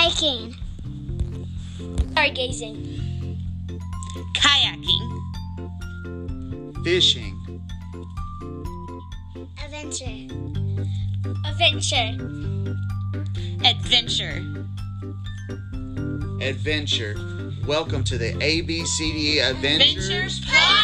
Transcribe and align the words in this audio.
Hiking. 0.00 0.54
Stargazing. 2.14 2.78
Kayaking. 4.32 5.04
Fishing. 6.84 7.34
Adventure. 9.60 10.28
Adventure. 11.44 12.14
Adventure. 13.64 14.38
Adventure. 16.42 17.14
Welcome 17.66 18.04
to 18.04 18.16
the 18.16 18.34
ABCD 18.34 19.42
Adventures. 19.42 20.08
Adventures 20.08 20.40
Podcast. 20.42 20.77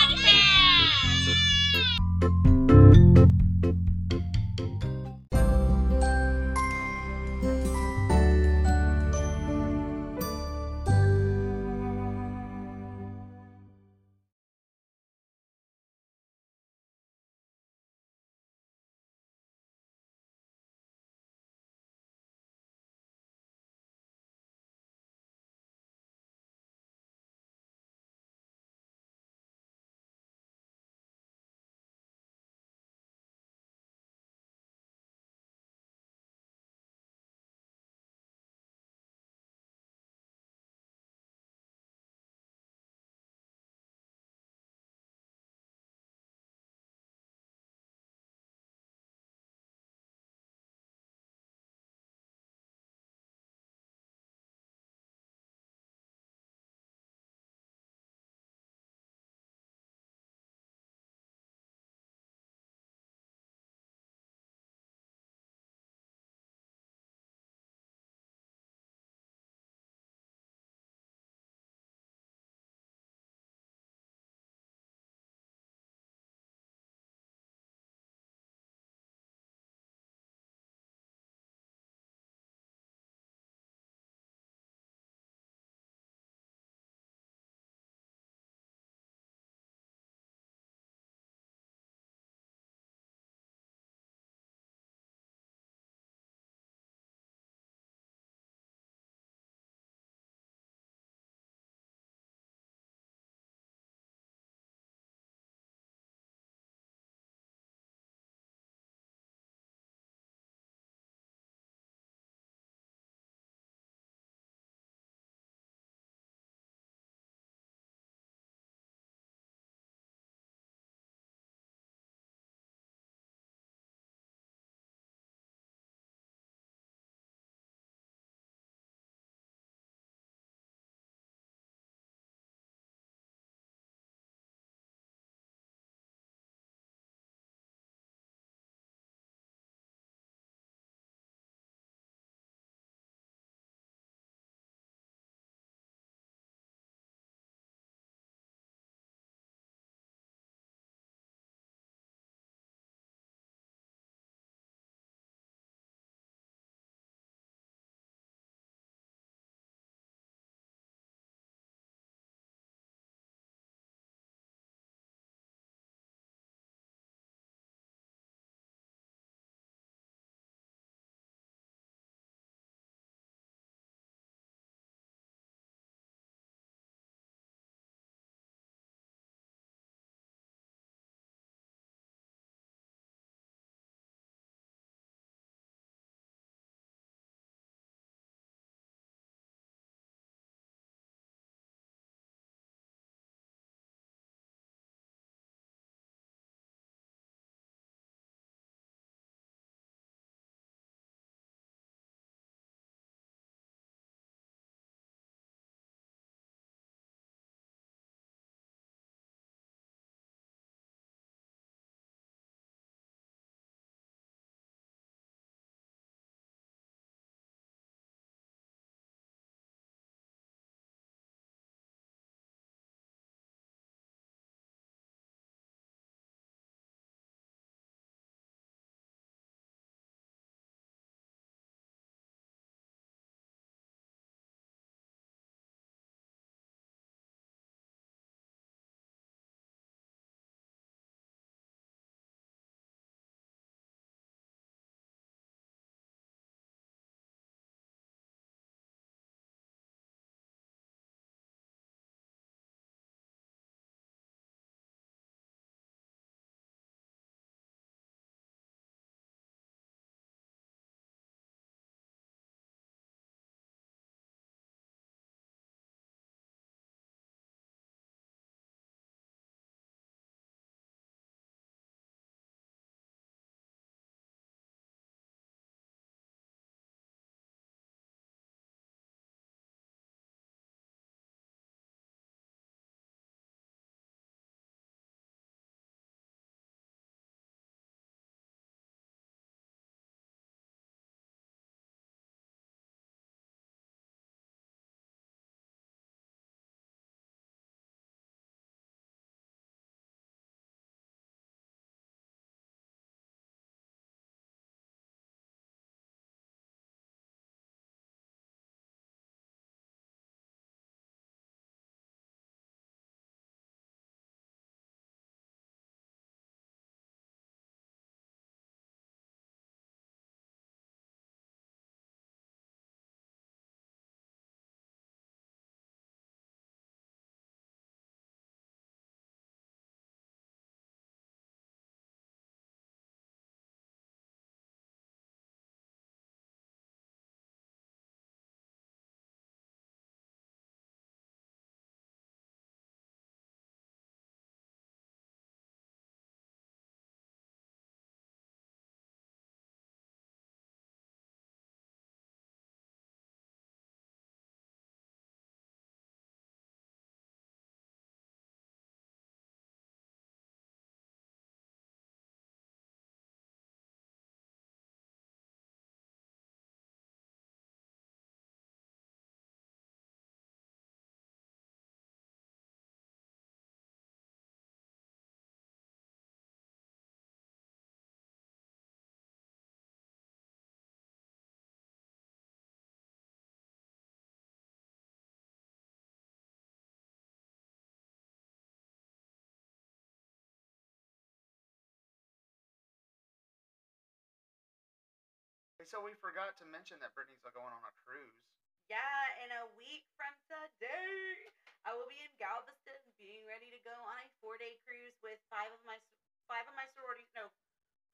Hey, 395.84 395.92
so 395.92 396.00
we 396.00 396.16
forgot 396.16 396.56
to 396.56 396.64
mention 396.72 396.96
that 397.04 397.12
Brittany's 397.12 397.44
going 397.44 397.68
on 397.68 397.84
a 397.84 397.92
cruise. 398.08 398.40
Yeah, 398.88 399.44
in 399.44 399.52
a 399.52 399.68
week 399.76 400.08
from 400.16 400.32
today, 400.48 401.52
I 401.84 401.92
will 401.92 402.08
be 402.08 402.16
in 402.24 402.32
Galveston, 402.40 403.04
being 403.20 403.44
ready 403.44 403.68
to 403.68 403.76
go 403.84 403.92
on 403.92 404.16
a 404.16 404.24
four-day 404.40 404.80
cruise 404.88 405.12
with 405.20 405.36
five 405.52 405.68
of 405.76 405.84
my 405.84 406.00
five 406.48 406.64
of 406.64 406.72
my 406.72 406.88
sorority 406.96 407.28
no, 407.36 407.52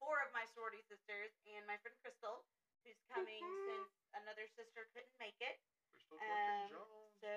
four 0.03 0.19
of 0.19 0.35
my 0.35 0.43
sorority 0.51 0.83
sisters 0.91 1.31
and 1.47 1.63
my 1.63 1.79
friend 1.79 1.95
Crystal, 2.03 2.43
who's 2.83 2.99
coming 3.07 3.39
Woohoo. 3.39 3.87
since 3.87 4.19
another 4.19 4.51
sister 4.59 4.91
couldn't 4.91 5.15
make 5.15 5.39
it. 5.39 5.55
Crystal 6.11 6.27
Um, 6.27 6.75
Jones. 6.75 7.15
So 7.23 7.31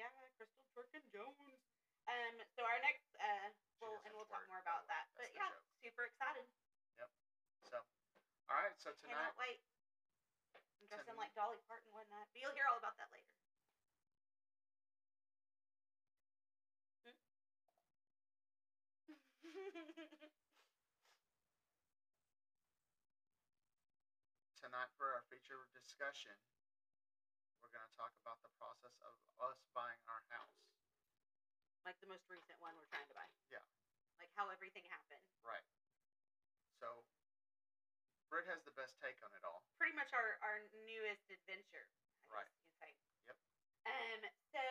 yeah, 0.00 0.08
Crystal 0.40 0.64
Twerkin 0.72 1.04
Jones. 1.12 1.60
Um, 2.08 2.40
so 2.56 2.64
our 2.64 2.80
next, 2.80 3.04
uh, 3.20 3.52
well, 3.84 4.00
and 4.08 4.16
we'll 4.16 4.24
talk 4.32 4.40
more 4.48 4.64
about 4.64 4.88
that. 4.88 5.12
But 5.20 5.28
yeah, 5.36 5.52
joke. 5.52 5.68
super 5.84 6.08
excited. 6.08 6.48
Yep. 6.96 7.12
So, 7.68 7.76
all 8.50 8.56
right. 8.62 8.74
So 8.78 8.90
tonight, 9.02 9.34
Cannot 9.34 9.38
wait. 9.38 9.60
I'm 10.54 10.62
dressing 10.88 11.14
Tonight- 11.14 11.18
like 11.18 11.34
Dolly 11.34 11.58
Parton 11.66 11.90
one 11.92 12.06
night, 12.10 12.28
but 12.32 12.38
you'll 12.40 12.54
hear 12.54 12.66
all 12.70 12.78
about 12.78 12.96
that 12.98 13.10
later. 13.10 13.32
Hmm? 17.04 17.14
tonight 24.60 24.90
for 24.98 25.06
our 25.14 25.24
feature 25.30 25.62
discussion, 25.72 26.34
we're 27.62 27.70
going 27.72 27.86
to 27.86 27.94
talk 27.96 28.12
about 28.22 28.40
the 28.42 28.52
process 28.58 28.94
of 29.04 29.14
us 29.40 29.58
buying 29.72 30.02
our 30.10 30.22
house. 30.32 30.56
like 31.86 31.96
the 32.02 32.10
most 32.10 32.26
recent 32.26 32.58
one 32.58 32.74
we're 32.74 32.90
trying 32.90 33.06
to 33.06 33.14
buy. 33.14 33.26
Yeah. 33.46 33.62
Like 34.18 34.32
how 34.34 34.50
everything 34.50 34.82
happened. 34.90 35.22
Right. 35.46 35.62
So, 36.82 37.06
Britt 38.28 38.46
has 38.50 38.62
the 38.66 38.74
best 38.74 38.98
take 38.98 39.16
on 39.22 39.30
it 39.38 39.44
all. 39.46 39.62
Pretty 39.78 39.94
much 39.94 40.10
our, 40.12 40.38
our 40.42 40.58
newest 40.84 41.24
adventure. 41.30 41.86
I 42.30 42.34
Right. 42.34 42.46
guess 42.46 42.58
you 42.58 42.66
could 42.66 42.82
say. 42.82 42.92
Yep. 43.30 43.38
Um. 43.86 44.20
So 44.50 44.64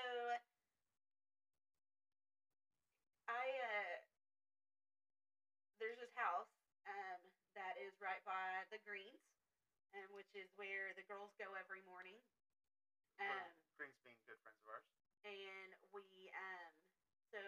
I 3.32 3.46
uh, 3.48 3.96
there's 5.80 5.98
this 5.98 6.14
house 6.20 6.52
um 6.86 7.22
that 7.56 7.80
is 7.80 7.96
right 8.04 8.22
by 8.28 8.68
the 8.70 8.78
Greens, 8.84 9.24
um, 9.96 10.12
which 10.14 10.30
is 10.36 10.52
where 10.60 10.92
the 11.00 11.04
girls 11.08 11.32
go 11.40 11.56
every 11.56 11.82
morning. 11.88 12.20
Um. 13.20 13.56
Green's 13.80 13.98
being 14.04 14.20
good 14.28 14.40
friends 14.44 14.60
of 14.64 14.68
ours. 14.72 14.84
and 15.24 15.72
we 15.96 16.30
um 16.36 16.74
so 17.32 17.40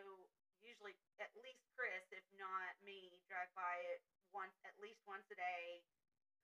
usually 0.64 0.96
at 1.20 1.32
least 1.40 1.64
Chris, 1.76 2.04
if 2.12 2.24
not 2.40 2.76
me, 2.82 3.22
drive 3.28 3.52
by 3.54 3.76
it 3.94 4.02
once 4.34 4.56
at 4.66 4.74
least 4.80 5.00
once 5.06 5.28
a 5.32 5.36
day. 5.36 5.84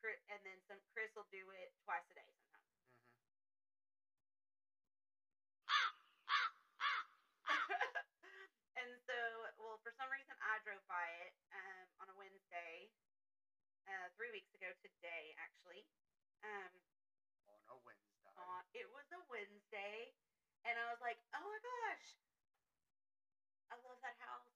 And 0.03 0.44
then 0.44 0.59
some 0.67 0.83
Chris 0.91 1.07
will 1.15 1.27
do 1.31 1.39
it 1.55 1.71
twice 1.87 2.04
a 2.11 2.16
day 2.16 2.28
sometimes. 2.35 2.68
hmm 8.23 8.47
and 8.80 8.92
so, 9.07 9.18
well, 9.59 9.80
for 9.83 9.92
some 9.95 10.11
reason, 10.11 10.35
I 10.44 10.59
drove 10.63 10.83
by 10.92 11.07
it 11.23 11.33
um, 11.56 11.87
on 12.04 12.07
a 12.11 12.16
Wednesday, 12.19 12.92
uh, 13.87 14.07
three 14.18 14.31
weeks 14.31 14.51
ago 14.56 14.71
today, 14.83 15.35
actually. 15.39 15.85
Um, 16.44 16.73
On 17.47 17.59
a 17.71 17.78
Wednesday. 17.87 18.31
on 18.37 18.63
it 18.73 18.87
was 18.92 19.06
a 19.11 19.21
Wednesday, 19.31 20.11
and 20.66 20.75
I 20.80 20.92
was 20.92 20.99
like, 21.01 21.19
"Oh 21.35 21.44
my 21.44 21.59
gosh, 21.63 22.07
I 23.71 23.75
love 23.83 23.99
that 24.01 24.16
house." 24.19 24.51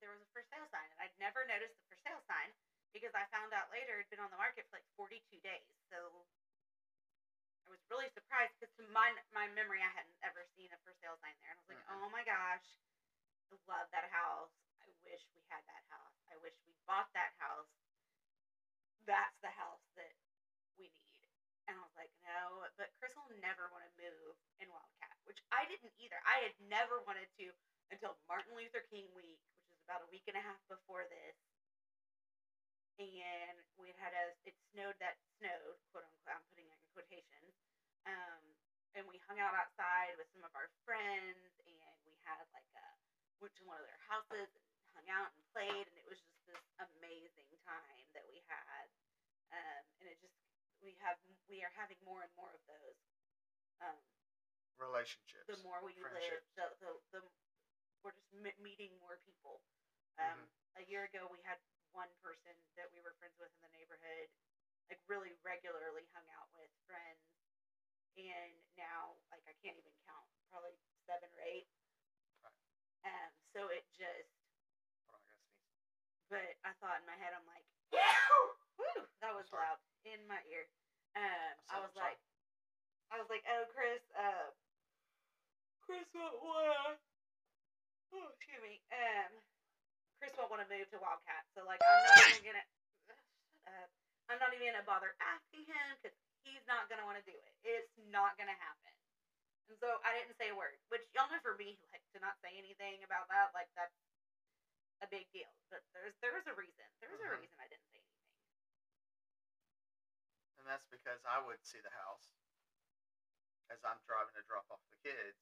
There 0.00 0.10
was 0.10 0.20
a 0.22 0.28
for 0.32 0.42
sale 0.48 0.66
sign, 0.72 0.88
and 0.92 1.00
I'd 1.00 1.18
never 1.18 1.44
noticed 1.44 1.76
the 1.76 1.84
for 1.88 1.96
sale 2.00 2.22
sign 2.26 2.54
because 2.96 3.12
I 3.12 3.28
found 3.28 3.52
out 3.52 3.68
later 3.68 4.00
it'd 4.00 4.08
been 4.08 4.24
on 4.24 4.32
the 4.32 4.40
market 4.40 4.64
for 4.72 4.80
like 4.80 4.88
42 4.96 5.20
days. 5.44 5.68
So 5.92 6.24
I 7.64 7.68
was 7.68 7.84
really 7.92 8.08
surprised 8.16 8.56
because 8.56 8.72
to 8.80 8.88
my 8.88 9.12
my 9.36 9.52
memory, 9.52 9.84
I 9.84 9.92
hadn't 9.92 10.16
ever 10.24 10.48
seen 10.56 10.72
a 10.72 10.80
for 10.80 10.96
sale 11.04 11.20
sign 11.20 11.36
there, 11.44 11.52
and 11.52 11.60
I 11.60 11.62
was 11.62 11.68
like, 11.76 11.84
Mm-mm. 11.84 12.00
"Oh 12.00 12.08
my 12.08 12.24
gosh, 12.24 12.64
I 13.52 13.60
love 13.68 13.92
that 13.92 14.08
house. 14.08 14.56
I 14.80 14.88
wish 15.04 15.20
we 15.36 15.44
had 15.52 15.60
that 15.68 15.84
house. 15.92 16.16
I 16.32 16.40
wish 16.40 16.56
we 16.64 16.72
bought 16.88 17.12
that 17.12 17.36
house. 17.36 17.68
That's 19.04 19.36
the 19.44 19.52
house 19.52 19.84
that 20.00 20.16
we 20.80 20.88
need." 20.88 21.28
And 21.68 21.74
I 21.76 21.82
was 21.82 21.98
like, 21.98 22.14
no, 22.22 22.62
but 22.78 22.94
Chris 23.02 23.10
will 23.18 23.26
never 23.42 23.66
want 23.74 23.82
to 23.82 23.92
move 23.98 24.38
in 24.62 24.70
Wildcat, 24.70 25.18
which 25.26 25.42
I 25.50 25.66
didn't 25.66 25.90
either. 25.98 26.14
I 26.22 26.46
had 26.46 26.54
never 26.70 27.02
wanted 27.02 27.26
to 27.42 27.50
until 27.90 28.14
Martin 28.30 28.54
Luther 28.54 28.86
King 28.86 29.10
week, 29.18 29.42
which 29.66 29.74
is 29.74 29.82
about 29.82 30.06
a 30.06 30.10
week 30.14 30.22
and 30.30 30.38
a 30.38 30.46
half 30.46 30.62
before 30.70 31.10
this. 31.10 31.34
And 32.96 33.56
we 33.76 33.92
had 34.00 34.12
a, 34.16 34.32
it 34.48 34.56
snowed 34.72 34.96
that 35.04 35.20
snowed, 35.36 35.76
quote 35.92 36.08
unquote, 36.08 36.32
I'm 36.32 36.44
putting 36.56 36.68
it 36.72 36.80
in 36.80 36.88
quotations. 36.96 37.52
Um, 38.08 38.40
and 38.96 39.04
we 39.04 39.20
hung 39.28 39.36
out 39.36 39.52
outside 39.52 40.16
with 40.16 40.32
some 40.32 40.40
of 40.46 40.52
our 40.56 40.72
friends 40.88 41.52
and 41.68 41.92
we 42.08 42.16
had 42.24 42.40
like 42.56 42.68
a, 42.80 42.86
went 43.44 43.52
to 43.60 43.68
one 43.68 43.76
of 43.76 43.84
their 43.84 44.00
houses 44.08 44.48
and 44.48 44.64
hung 44.96 45.08
out 45.12 45.28
and 45.36 45.44
played. 45.52 45.84
And 45.92 45.96
it 46.00 46.08
was 46.08 46.16
just 46.24 46.40
this 46.48 46.64
amazing 46.80 47.52
time 47.68 48.06
that 48.16 48.24
we 48.32 48.40
had. 48.48 48.88
Um, 49.52 49.84
and 50.00 50.06
it 50.08 50.16
just 50.24 50.36
we 50.80 50.96
have 51.04 51.20
we 51.48 51.60
are 51.64 51.72
having 51.76 52.00
more 52.04 52.24
and 52.24 52.32
more 52.36 52.52
of 52.52 52.62
those. 52.68 52.98
Um, 53.84 54.00
Relationships. 54.80 55.48
the 55.48 55.56
more 55.64 55.80
we 55.80 55.96
live, 56.00 56.44
the, 56.56 56.68
the 56.84 56.90
the 57.12 57.20
we're 58.04 58.12
just 58.12 58.28
m- 58.36 58.60
meeting 58.60 58.92
more 59.04 59.16
people. 59.24 59.60
Um, 60.20 60.48
Mm-hmm. 60.48 60.52
A 60.76 60.84
year 60.92 61.08
ago, 61.08 61.24
we 61.32 61.40
had 61.48 61.56
one 61.96 62.12
person 62.20 62.52
that 62.76 62.92
we 62.92 63.00
were 63.00 63.16
friends 63.16 63.34
with 63.40 63.48
in 63.56 63.62
the 63.64 63.72
neighborhood, 63.72 64.28
like 64.92 65.00
really 65.08 65.32
regularly 65.40 66.04
hung 66.12 66.28
out 66.36 66.52
with 66.54 66.68
friends, 66.84 67.24
and 68.20 68.52
now 68.76 69.16
like 69.32 69.42
I 69.48 69.56
can't 69.64 69.80
even 69.80 69.96
count, 70.04 70.28
probably 70.52 70.76
seven 71.08 71.26
or 71.32 71.42
eight. 71.42 71.66
Right. 72.44 72.52
Um, 73.08 73.32
so 73.56 73.72
it 73.72 73.88
just 73.96 74.28
Hold 75.08 75.24
on, 75.24 75.32
I 75.32 75.48
gotta 75.48 75.64
sneeze. 75.72 76.28
but 76.28 76.48
I 76.68 76.72
thought 76.78 77.00
in 77.00 77.08
my 77.08 77.16
head, 77.16 77.32
I'm 77.32 77.48
like, 77.48 77.64
Woo! 78.78 79.08
that 79.24 79.32
was 79.32 79.48
loud 79.50 79.80
in 80.04 80.20
my 80.28 80.38
ear. 80.52 80.68
Um, 81.16 81.56
So- 81.66 81.72
I 81.72 81.76
was 81.80 81.94
like, 81.96 82.20
I 83.08 83.16
was 83.22 83.28
like, 83.32 83.42
oh, 83.48 83.64
Chris, 83.72 84.02
uh, 84.18 84.50
Chris 85.86 86.04
won't 86.12 86.42
wanna, 86.42 86.98
oh, 88.12 88.28
excuse 88.34 88.62
me, 88.62 88.82
um, 88.90 89.30
Chris 90.26 90.34
won't 90.42 90.50
want 90.50 90.58
to 90.58 90.66
move 90.66 90.90
to 90.90 90.98
Wildcat, 90.98 91.46
so 91.54 91.62
like, 91.62 91.78
I'm 91.86 92.02
not 92.02 92.18
even 92.26 92.42
gonna, 92.42 92.66
up. 93.70 93.86
I'm 94.26 94.42
not 94.42 94.50
even 94.50 94.74
gonna 94.74 94.82
bother 94.82 95.14
asking 95.22 95.62
him 95.70 95.94
because 96.02 96.18
he's 96.42 96.66
not 96.66 96.90
gonna 96.90 97.06
want 97.06 97.14
to 97.14 97.22
do 97.22 97.30
it. 97.30 97.54
It's 97.62 97.94
not 98.10 98.34
gonna 98.34 98.58
happen. 98.58 98.90
And 99.70 99.78
so 99.78 100.02
I 100.02 100.18
didn't 100.18 100.34
say 100.34 100.50
a 100.50 100.58
word, 100.58 100.82
which 100.90 101.06
y'all 101.14 101.30
know 101.30 101.38
for 101.46 101.54
me, 101.54 101.78
like 101.94 102.02
to 102.10 102.18
not 102.18 102.42
say 102.42 102.58
anything 102.58 103.06
about 103.06 103.30
that, 103.30 103.54
like 103.54 103.70
that's 103.78 103.94
a 104.98 105.06
big 105.06 105.30
deal. 105.30 105.54
But 105.70 105.86
there's 105.94 106.18
there 106.18 106.34
was 106.34 106.42
a 106.50 106.58
reason. 106.58 106.90
There 106.98 107.06
was 107.14 107.22
Mhm. 107.22 107.30
a 107.30 107.38
reason 107.38 107.54
I 107.62 107.70
didn't 107.70 107.86
say 107.94 108.02
anything. 108.02 108.26
And 110.58 110.66
that's 110.66 110.90
because 110.90 111.22
I 111.22 111.38
would 111.38 111.62
see 111.62 111.78
the 111.78 111.94
house 112.02 112.34
as 113.70 113.78
I'm 113.86 114.02
driving 114.10 114.34
to 114.34 114.42
drop 114.42 114.66
off 114.74 114.82
the 114.90 114.98
kids 115.06 115.38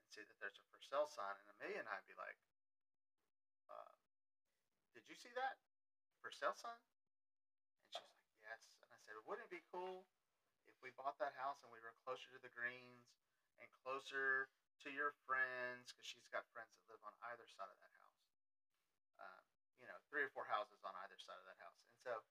and 0.00 0.08
see 0.08 0.24
that 0.24 0.40
there's 0.40 0.56
a 0.56 0.64
for 0.72 0.80
sale 0.80 1.04
sign, 1.04 1.36
and 1.36 1.52
Amelia 1.60 1.84
and 1.84 1.88
I'd 1.92 2.08
be 2.08 2.16
like, 2.16 2.40
uh, 2.48 2.55
"Did 4.96 5.12
you 5.12 5.16
see 5.20 5.28
that 5.36 5.60
for 6.24 6.32
sale 6.32 6.56
sign?" 6.56 6.80
And 7.84 7.92
she 7.92 8.00
was 8.00 8.16
like, 8.16 8.32
"Yes." 8.40 8.72
And 8.80 8.88
I 8.88 8.96
said, 9.04 9.20
"Wouldn't 9.28 9.44
it 9.44 9.52
be 9.52 9.60
cool 9.68 10.08
if 10.64 10.72
we 10.80 10.88
bought 10.96 11.20
that 11.20 11.36
house 11.36 11.60
and 11.60 11.68
we 11.68 11.84
were 11.84 11.92
closer 12.00 12.32
to 12.32 12.40
the 12.40 12.48
greens 12.56 13.12
and 13.60 13.68
closer 13.84 14.48
to 14.80 14.88
your 14.88 15.12
friends 15.28 15.92
because 15.92 16.08
she's 16.08 16.32
got 16.32 16.48
friends 16.56 16.72
that 16.72 16.88
live 16.88 17.04
on 17.04 17.12
either 17.28 17.44
side 17.44 17.68
of 17.68 17.76
that 17.84 17.92
house. 18.00 18.24
Um, 19.20 19.44
you 19.76 19.84
know, 19.84 20.00
three 20.08 20.24
or 20.24 20.32
four 20.32 20.48
houses 20.48 20.80
on 20.80 20.96
either 21.04 21.20
side 21.20 21.36
of 21.36 21.44
that 21.44 21.60
house, 21.60 21.76
and 21.84 21.92
so 22.00 22.24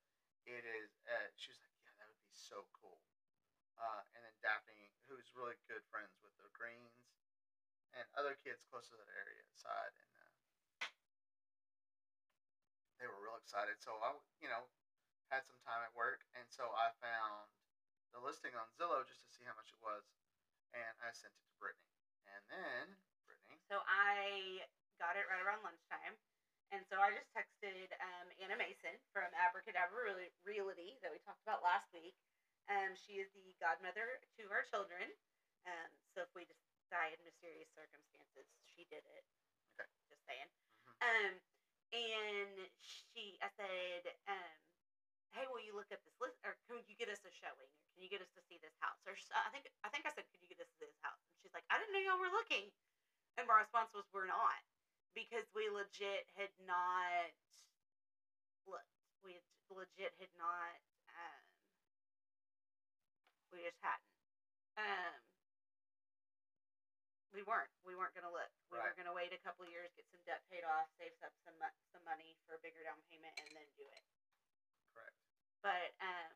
it 0.49 0.65
is. 0.65 0.89
Uh, 1.05 1.29
she 1.37 1.53
was 1.53 1.61
like, 1.61 1.73
"Yeah, 1.85 1.93
that 2.01 2.09
would 2.09 2.25
be 2.25 2.33
so 2.33 2.65
cool." 2.81 2.97
Uh, 3.77 4.01
and 4.17 4.25
then 4.25 4.33
Daphne, 4.41 4.89
who's 5.05 5.29
really 5.37 5.57
good 5.69 5.85
friends 5.93 6.17
with 6.25 6.33
the 6.41 6.49
Greens 6.57 6.97
and 7.93 8.07
other 8.15 8.35
kids 8.41 8.63
close 8.71 8.87
to 8.89 8.97
that 8.97 9.11
area 9.13 9.43
side, 9.53 9.93
and 9.93 10.11
uh, 10.17 10.24
they 12.99 13.07
were 13.07 13.19
real 13.19 13.37
excited. 13.39 13.77
So 13.81 13.95
I, 14.01 14.15
you 14.41 14.49
know, 14.49 14.67
had 15.33 15.43
some 15.45 15.57
time 15.65 15.81
at 15.83 15.93
work, 15.97 16.23
and 16.37 16.45
so 16.47 16.69
I 16.75 16.93
found 17.01 17.49
the 18.13 18.21
listing 18.21 18.53
on 18.55 18.69
Zillow 18.77 19.03
just 19.03 19.25
to 19.25 19.29
see 19.33 19.43
how 19.43 19.55
much 19.57 19.73
it 19.73 19.81
was, 19.83 20.05
and 20.71 20.95
I 21.03 21.11
sent 21.11 21.33
it 21.33 21.43
to 21.49 21.53
Brittany, 21.59 21.97
and 22.29 22.43
then 22.47 22.83
Brittany, 23.27 23.57
So 23.67 23.81
I 23.89 24.63
got 25.01 25.17
it 25.19 25.27
right 25.27 25.41
around 25.43 25.65
lunchtime. 25.65 26.15
And 26.73 26.81
so 26.89 26.97
I 26.97 27.13
just 27.13 27.29
texted 27.31 27.93
um, 28.01 28.27
Anna 28.41 28.57
Mason 28.57 28.97
from 29.13 29.29
Abracadabra 29.37 30.17
Real- 30.17 30.33
Realty 30.43 30.97
that 31.05 31.13
we 31.13 31.21
talked 31.21 31.45
about 31.45 31.61
last 31.61 31.85
week. 31.93 32.17
Um, 32.65 32.97
she 32.97 33.21
is 33.21 33.29
the 33.37 33.53
godmother 33.61 34.17
to 34.41 34.43
our 34.49 34.65
children. 34.65 35.13
Um, 35.69 35.89
so 36.17 36.25
if 36.25 36.31
we 36.33 36.43
just 36.49 36.61
die 36.89 37.13
in 37.13 37.21
mysterious 37.21 37.69
circumstances, 37.77 38.49
she 38.65 38.89
did 38.89 39.05
it. 39.13 39.23
Okay. 39.77 39.85
Just 40.09 40.25
saying. 40.25 40.49
Mhm. 40.89 40.97
Um, 41.05 41.33
and 41.95 42.55
she, 42.79 43.39
I 43.41 43.49
said, 43.55 44.03
um, 44.27 44.59
"Hey, 45.33 45.47
will 45.47 45.63
you 45.63 45.75
look 45.75 45.91
up 45.91 46.03
this 46.03 46.19
list, 46.19 46.39
or 46.43 46.55
can 46.67 46.83
you 46.87 46.95
get 46.95 47.09
us 47.09 47.23
a 47.25 47.31
showing, 47.31 47.71
or 47.71 47.87
can 47.95 48.03
you 48.03 48.09
get 48.11 48.21
us 48.21 48.31
to 48.35 48.41
see 48.47 48.57
this 48.59 48.75
house?" 48.83 48.99
Or 49.07 49.15
I 49.35 49.49
think 49.51 49.67
I 49.83 49.89
think 49.89 50.05
I 50.05 50.11
said, 50.11 50.27
"Could 50.31 50.41
you 50.43 50.49
get 50.51 50.61
us 50.61 50.71
to 50.79 50.85
this 50.85 50.99
house?" 51.03 51.21
And 51.31 51.37
she's 51.41 51.53
like, 51.55 51.65
"I 51.71 51.79
didn't 51.79 51.93
know 51.93 52.03
y'all 52.03 52.19
were 52.21 52.31
looking," 52.33 52.71
and 53.37 53.47
my 53.47 53.63
response 53.63 53.93
was, 53.93 54.05
"We're 54.11 54.27
not," 54.27 54.63
because 55.15 55.47
we 55.55 55.69
legit 55.69 56.27
had 56.35 56.51
not 56.59 57.31
looked. 58.67 58.99
We 59.23 59.39
legit 59.69 60.13
had 60.19 60.31
not. 60.37 60.79
Um, 61.15 61.43
we 63.51 63.63
just 63.63 63.79
hadn't. 63.81 64.11
Um, 64.77 65.34
we 67.35 67.43
weren't. 67.43 67.69
We 67.83 67.99
weren't 67.99 68.15
gonna 68.15 68.31
look. 68.31 68.47
We 68.71 68.79
were 68.79 68.95
gonna 68.95 69.11
wait 69.11 69.35
a 69.35 69.41
couple 69.43 69.67
of 69.67 69.71
years, 69.75 69.91
get 69.99 70.07
some 70.07 70.23
debt 70.23 70.39
paid 70.47 70.63
off, 70.63 70.87
save 70.95 71.11
up 71.19 71.35
some 71.43 71.59
some 71.91 72.03
money 72.07 72.39
for 72.47 72.55
a 72.55 72.61
bigger 72.63 72.79
down 72.87 72.95
payment, 73.11 73.35
and 73.35 73.51
then 73.51 73.67
do 73.75 73.83
it. 73.91 74.03
Correct. 74.95 75.19
But 75.59 75.91
um, 75.99 76.31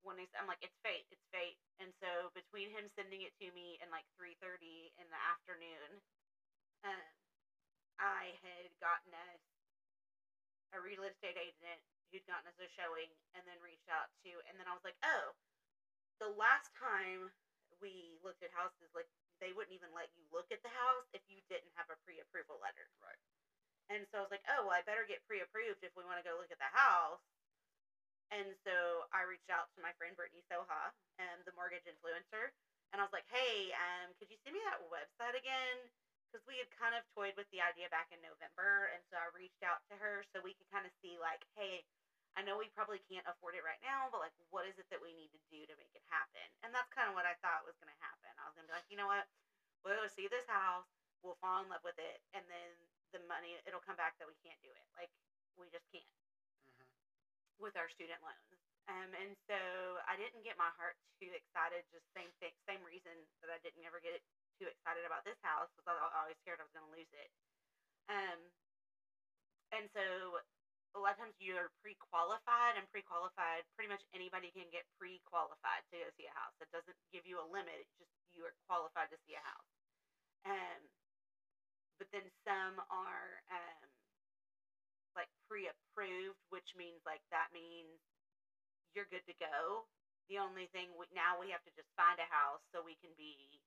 when 0.00 0.16
he's, 0.16 0.32
I'm 0.32 0.48
like, 0.48 0.64
it's 0.64 0.80
fate, 0.80 1.04
it's 1.12 1.28
fate. 1.28 1.60
And 1.76 1.92
so 2.00 2.32
between 2.32 2.72
him 2.72 2.88
sending 2.96 3.20
it 3.20 3.36
to 3.44 3.52
me 3.52 3.76
in 3.84 3.92
like 3.92 4.08
3:30 4.16 4.96
in 4.96 5.06
the 5.12 5.20
afternoon, 5.28 6.00
um, 6.88 7.04
I 8.00 8.32
had 8.40 8.72
gotten 8.80 9.12
us 9.28 9.44
a 10.72 10.80
real 10.80 11.04
estate 11.04 11.36
agent 11.36 11.84
who'd 12.08 12.24
gotten 12.24 12.48
us 12.48 12.56
a 12.62 12.68
showing, 12.72 13.12
and 13.36 13.44
then 13.44 13.60
reached 13.60 13.92
out 13.92 14.08
to, 14.24 14.30
and 14.48 14.56
then 14.56 14.70
I 14.70 14.72
was 14.72 14.86
like, 14.86 14.96
oh, 15.04 15.34
the 16.22 16.30
last 16.32 16.70
time 16.78 17.28
we 17.82 18.16
looked 18.22 18.40
at 18.46 18.54
houses, 18.54 18.88
like 18.94 19.10
they 19.44 19.52
wouldn't 19.52 19.76
even 19.76 19.92
let 19.92 20.08
you 20.16 20.24
look 20.32 20.48
at 20.48 20.64
the 20.64 20.72
house 20.72 21.04
if 21.12 21.20
you 21.28 21.44
didn't 21.52 21.68
have 21.76 21.92
a 21.92 22.00
pre-approval 22.08 22.56
letter. 22.64 22.88
Right. 23.04 23.20
And 23.92 24.08
so 24.08 24.24
I 24.24 24.24
was 24.24 24.32
like, 24.32 24.48
oh, 24.48 24.64
well, 24.64 24.72
I 24.72 24.80
better 24.88 25.04
get 25.04 25.20
pre 25.28 25.44
approved 25.44 25.84
if 25.84 25.92
we 25.92 26.08
want 26.08 26.16
to 26.16 26.24
go 26.24 26.40
look 26.40 26.48
at 26.48 26.56
the 26.56 26.72
house. 26.72 27.20
And 28.32 28.56
so 28.64 29.04
I 29.12 29.28
reached 29.28 29.52
out 29.52 29.68
to 29.76 29.84
my 29.84 29.92
friend 30.00 30.16
Brittany 30.16 30.40
Soha, 30.48 30.96
um, 31.20 31.38
the 31.44 31.52
mortgage 31.52 31.84
influencer, 31.84 32.56
and 32.90 32.98
I 32.98 33.04
was 33.04 33.12
like, 33.12 33.28
hey, 33.28 33.70
um, 33.76 34.16
could 34.16 34.32
you 34.32 34.40
send 34.40 34.56
me 34.56 34.64
that 34.64 34.80
website 34.88 35.36
again? 35.36 35.92
Because 36.26 36.40
we 36.48 36.56
had 36.56 36.66
kind 36.74 36.96
of 36.96 37.04
toyed 37.12 37.36
with 37.36 37.46
the 37.52 37.60
idea 37.60 37.92
back 37.92 38.08
in 38.10 38.18
November. 38.24 38.90
And 38.96 39.04
so 39.12 39.20
I 39.20 39.28
reached 39.36 39.60
out 39.62 39.84
to 39.92 39.94
her 40.00 40.24
so 40.32 40.40
we 40.40 40.56
could 40.56 40.66
kind 40.72 40.88
of 40.88 40.90
see, 41.04 41.20
like, 41.20 41.44
hey, 41.54 41.84
I 42.34 42.42
know 42.42 42.58
we 42.58 42.66
probably 42.74 42.98
can't 43.06 43.26
afford 43.30 43.54
it 43.54 43.62
right 43.62 43.78
now, 43.86 44.10
but 44.10 44.18
like, 44.18 44.34
what 44.50 44.66
is 44.66 44.74
it 44.78 44.90
that 44.90 44.98
we 44.98 45.14
need 45.14 45.30
to 45.30 45.42
do 45.54 45.62
to 45.70 45.74
make 45.78 45.94
it 45.94 46.02
happen? 46.10 46.42
And 46.66 46.74
that's 46.74 46.90
kind 46.90 47.06
of 47.06 47.14
what 47.14 47.26
I 47.26 47.38
thought 47.38 47.62
was 47.62 47.78
going 47.78 47.94
to 47.94 48.02
happen. 48.02 48.30
I 48.34 48.46
was 48.50 48.54
going 48.58 48.66
to 48.66 48.70
be 48.74 48.76
like, 48.76 48.90
you 48.90 48.98
know 48.98 49.06
what? 49.06 49.30
We'll 49.86 49.94
go 49.94 50.10
see 50.10 50.26
this 50.26 50.46
house, 50.50 50.88
we'll 51.22 51.38
fall 51.38 51.62
in 51.62 51.70
love 51.70 51.84
with 51.86 51.98
it, 52.00 52.18
and 52.34 52.42
then 52.50 52.70
the 53.14 53.22
money, 53.30 53.54
it'll 53.62 53.84
come 53.84 53.94
back 53.94 54.18
that 54.18 54.26
we 54.26 54.34
can't 54.42 54.58
do 54.66 54.72
it. 54.72 54.86
Like, 54.98 55.12
we 55.54 55.70
just 55.70 55.86
can't 55.94 56.06
hmm 56.66 56.90
with 57.62 57.78
our 57.78 57.86
student 57.86 58.18
loans. 58.26 58.58
Um, 58.90 59.14
and 59.16 59.32
so 59.48 59.56
I 60.04 60.18
didn't 60.18 60.44
get 60.44 60.60
my 60.60 60.68
heart 60.76 60.98
too 61.16 61.30
excited. 61.32 61.86
Just 61.94 62.04
same 62.12 62.28
thing, 62.42 62.52
same 62.68 62.82
reason 62.84 63.14
that 63.40 63.48
I 63.48 63.62
didn't 63.62 63.86
ever 63.86 64.02
get 64.02 64.18
too 64.58 64.68
excited 64.68 65.06
about 65.06 65.24
this 65.24 65.38
house 65.40 65.70
was 65.78 65.86
I 65.86 65.94
was 65.96 66.12
always 66.12 66.36
scared 66.42 66.60
I 66.60 66.66
was 66.66 66.74
going 66.74 66.84
to 66.90 66.96
lose 66.98 67.12
it. 67.14 67.30
Um, 68.10 68.40
and 69.72 69.86
so 69.96 70.04
a 70.94 71.02
lot 71.02 71.18
of 71.18 71.20
times 71.26 71.34
you're 71.42 71.74
pre-qualified, 71.82 72.78
and 72.78 72.86
pre-qualified, 72.94 73.66
pretty 73.74 73.90
much 73.90 74.02
anybody 74.14 74.54
can 74.54 74.70
get 74.70 74.86
pre-qualified 74.94 75.82
to 75.90 75.98
go 75.98 76.08
see 76.14 76.30
a 76.30 76.34
house. 76.38 76.54
It 76.62 76.70
doesn't 76.70 76.98
give 77.10 77.26
you 77.26 77.42
a 77.42 77.46
limit; 77.50 77.74
it's 77.82 77.98
just 77.98 78.14
you 78.30 78.46
are 78.46 78.54
qualified 78.70 79.10
to 79.10 79.18
see 79.26 79.34
a 79.34 79.42
house. 79.42 79.70
Um, 80.46 80.80
but 81.98 82.10
then 82.14 82.26
some 82.46 82.78
are 82.90 83.42
um, 83.50 83.88
like 85.18 85.30
pre-approved, 85.50 86.38
which 86.50 86.74
means 86.78 87.02
like 87.06 87.22
that 87.30 87.50
means 87.54 87.98
you're 88.94 89.10
good 89.10 89.26
to 89.26 89.36
go. 89.38 89.86
The 90.30 90.38
only 90.40 90.70
thing 90.72 90.90
we, 90.94 91.06
now 91.12 91.36
we 91.38 91.50
have 91.50 91.62
to 91.66 91.74
just 91.74 91.90
find 91.98 92.16
a 92.18 92.28
house 92.30 92.62
so 92.70 92.80
we 92.82 92.98
can 93.02 93.12
be 93.18 93.60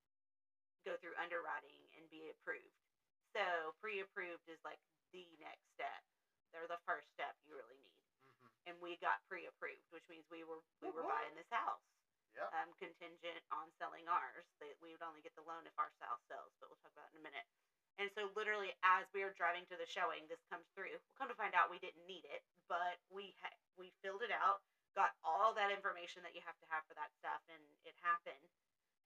go 0.86 0.96
through 1.00 1.16
underwriting 1.20 1.84
and 1.96 2.04
be 2.08 2.32
approved. 2.32 2.76
So 3.36 3.76
pre-approved 3.80 4.48
is 4.48 4.60
like 4.64 4.80
the 5.12 5.24
next 5.38 5.64
step. 5.76 6.02
They're 6.52 6.70
the 6.70 6.80
first 6.88 7.08
step 7.12 7.36
you 7.44 7.54
really 7.56 7.76
need. 7.78 8.00
hmm 8.24 8.48
And 8.68 8.74
we 8.80 8.96
got 9.00 9.20
pre-approved, 9.28 9.88
which 9.92 10.06
means 10.08 10.24
we 10.32 10.44
were 10.44 10.60
we 10.82 10.90
were 10.92 11.04
buying 11.04 11.34
this 11.36 11.48
house. 11.52 11.84
Yep. 12.36 12.48
Um, 12.54 12.70
contingent 12.78 13.40
on 13.50 13.66
selling 13.80 14.06
ours. 14.06 14.46
That 14.60 14.76
we 14.84 14.92
would 14.94 15.02
only 15.02 15.24
get 15.24 15.34
the 15.34 15.42
loan 15.48 15.64
if 15.66 15.74
our 15.80 15.90
house 15.98 16.22
sells, 16.28 16.52
but 16.60 16.68
we'll 16.70 16.78
talk 16.84 16.92
about 16.94 17.08
it 17.10 17.18
in 17.18 17.24
a 17.24 17.26
minute. 17.26 17.46
And 17.98 18.06
so, 18.14 18.30
literally, 18.38 18.70
as 18.86 19.10
we 19.10 19.26
were 19.26 19.34
driving 19.34 19.66
to 19.74 19.76
the 19.80 19.88
showing, 19.88 20.22
this 20.30 20.38
comes 20.46 20.62
through. 20.76 20.94
We'll 20.94 21.18
come 21.18 21.26
to 21.32 21.38
find 21.40 21.50
out 21.58 21.66
we 21.66 21.82
didn't 21.82 22.06
need 22.06 22.22
it, 22.30 22.46
but 22.70 23.02
we 23.10 23.34
ha- 23.42 23.58
we 23.74 23.90
filled 24.06 24.22
it 24.22 24.30
out, 24.30 24.62
got 24.94 25.18
all 25.26 25.50
that 25.58 25.74
information 25.74 26.22
that 26.22 26.30
you 26.36 26.42
have 26.46 26.54
to 26.62 26.68
have 26.70 26.86
for 26.86 26.94
that 26.94 27.10
stuff, 27.18 27.42
and 27.50 27.62
it 27.82 27.96
happened. 27.98 28.46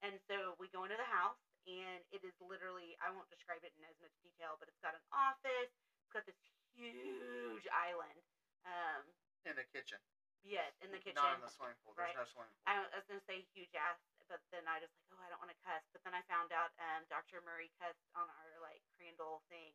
And 0.04 0.20
so 0.28 0.58
we 0.60 0.68
go 0.68 0.84
into 0.84 0.98
the 1.00 1.08
house, 1.08 1.40
and 1.64 2.04
it 2.12 2.20
is 2.20 2.36
literally 2.42 2.98
I 3.00 3.08
won't 3.14 3.30
describe 3.32 3.64
it 3.64 3.72
in 3.80 3.86
as 3.88 3.96
much 4.04 4.12
detail, 4.20 4.60
but 4.60 4.68
it's 4.68 4.82
got 4.84 4.92
an 4.92 5.04
office, 5.08 5.72
it's 6.04 6.12
got 6.12 6.26
this 6.28 6.36
huge 6.76 7.66
island. 7.70 8.20
Um, 8.64 9.02
In 9.44 9.58
the 9.58 9.66
kitchen. 9.74 9.98
yes, 10.46 10.70
in 10.80 10.90
the 10.94 11.02
kitchen. 11.02 11.18
Not 11.18 11.38
in 11.38 11.44
the 11.44 11.50
swimming 11.50 11.78
pool. 11.82 11.94
There's 11.98 12.14
right. 12.14 12.18
no 12.18 12.26
swimming 12.28 12.52
pool. 12.54 12.66
I, 12.70 12.78
I 12.78 12.96
was 12.98 13.06
gonna 13.10 13.24
say 13.26 13.42
huge 13.54 13.74
ass, 13.74 13.98
but 14.30 14.38
then 14.54 14.64
I 14.70 14.78
just 14.78 14.94
like, 14.94 15.08
oh, 15.12 15.20
I 15.22 15.28
don't 15.28 15.42
want 15.42 15.50
to 15.50 15.60
cuss. 15.66 15.82
But 15.90 16.06
then 16.06 16.14
I 16.14 16.22
found 16.30 16.54
out 16.54 16.70
um, 16.78 17.02
Dr. 17.10 17.42
Murray 17.42 17.70
cussed 17.76 18.06
on 18.14 18.26
our 18.26 18.50
like 18.62 18.82
Crandall 18.96 19.42
thing, 19.50 19.74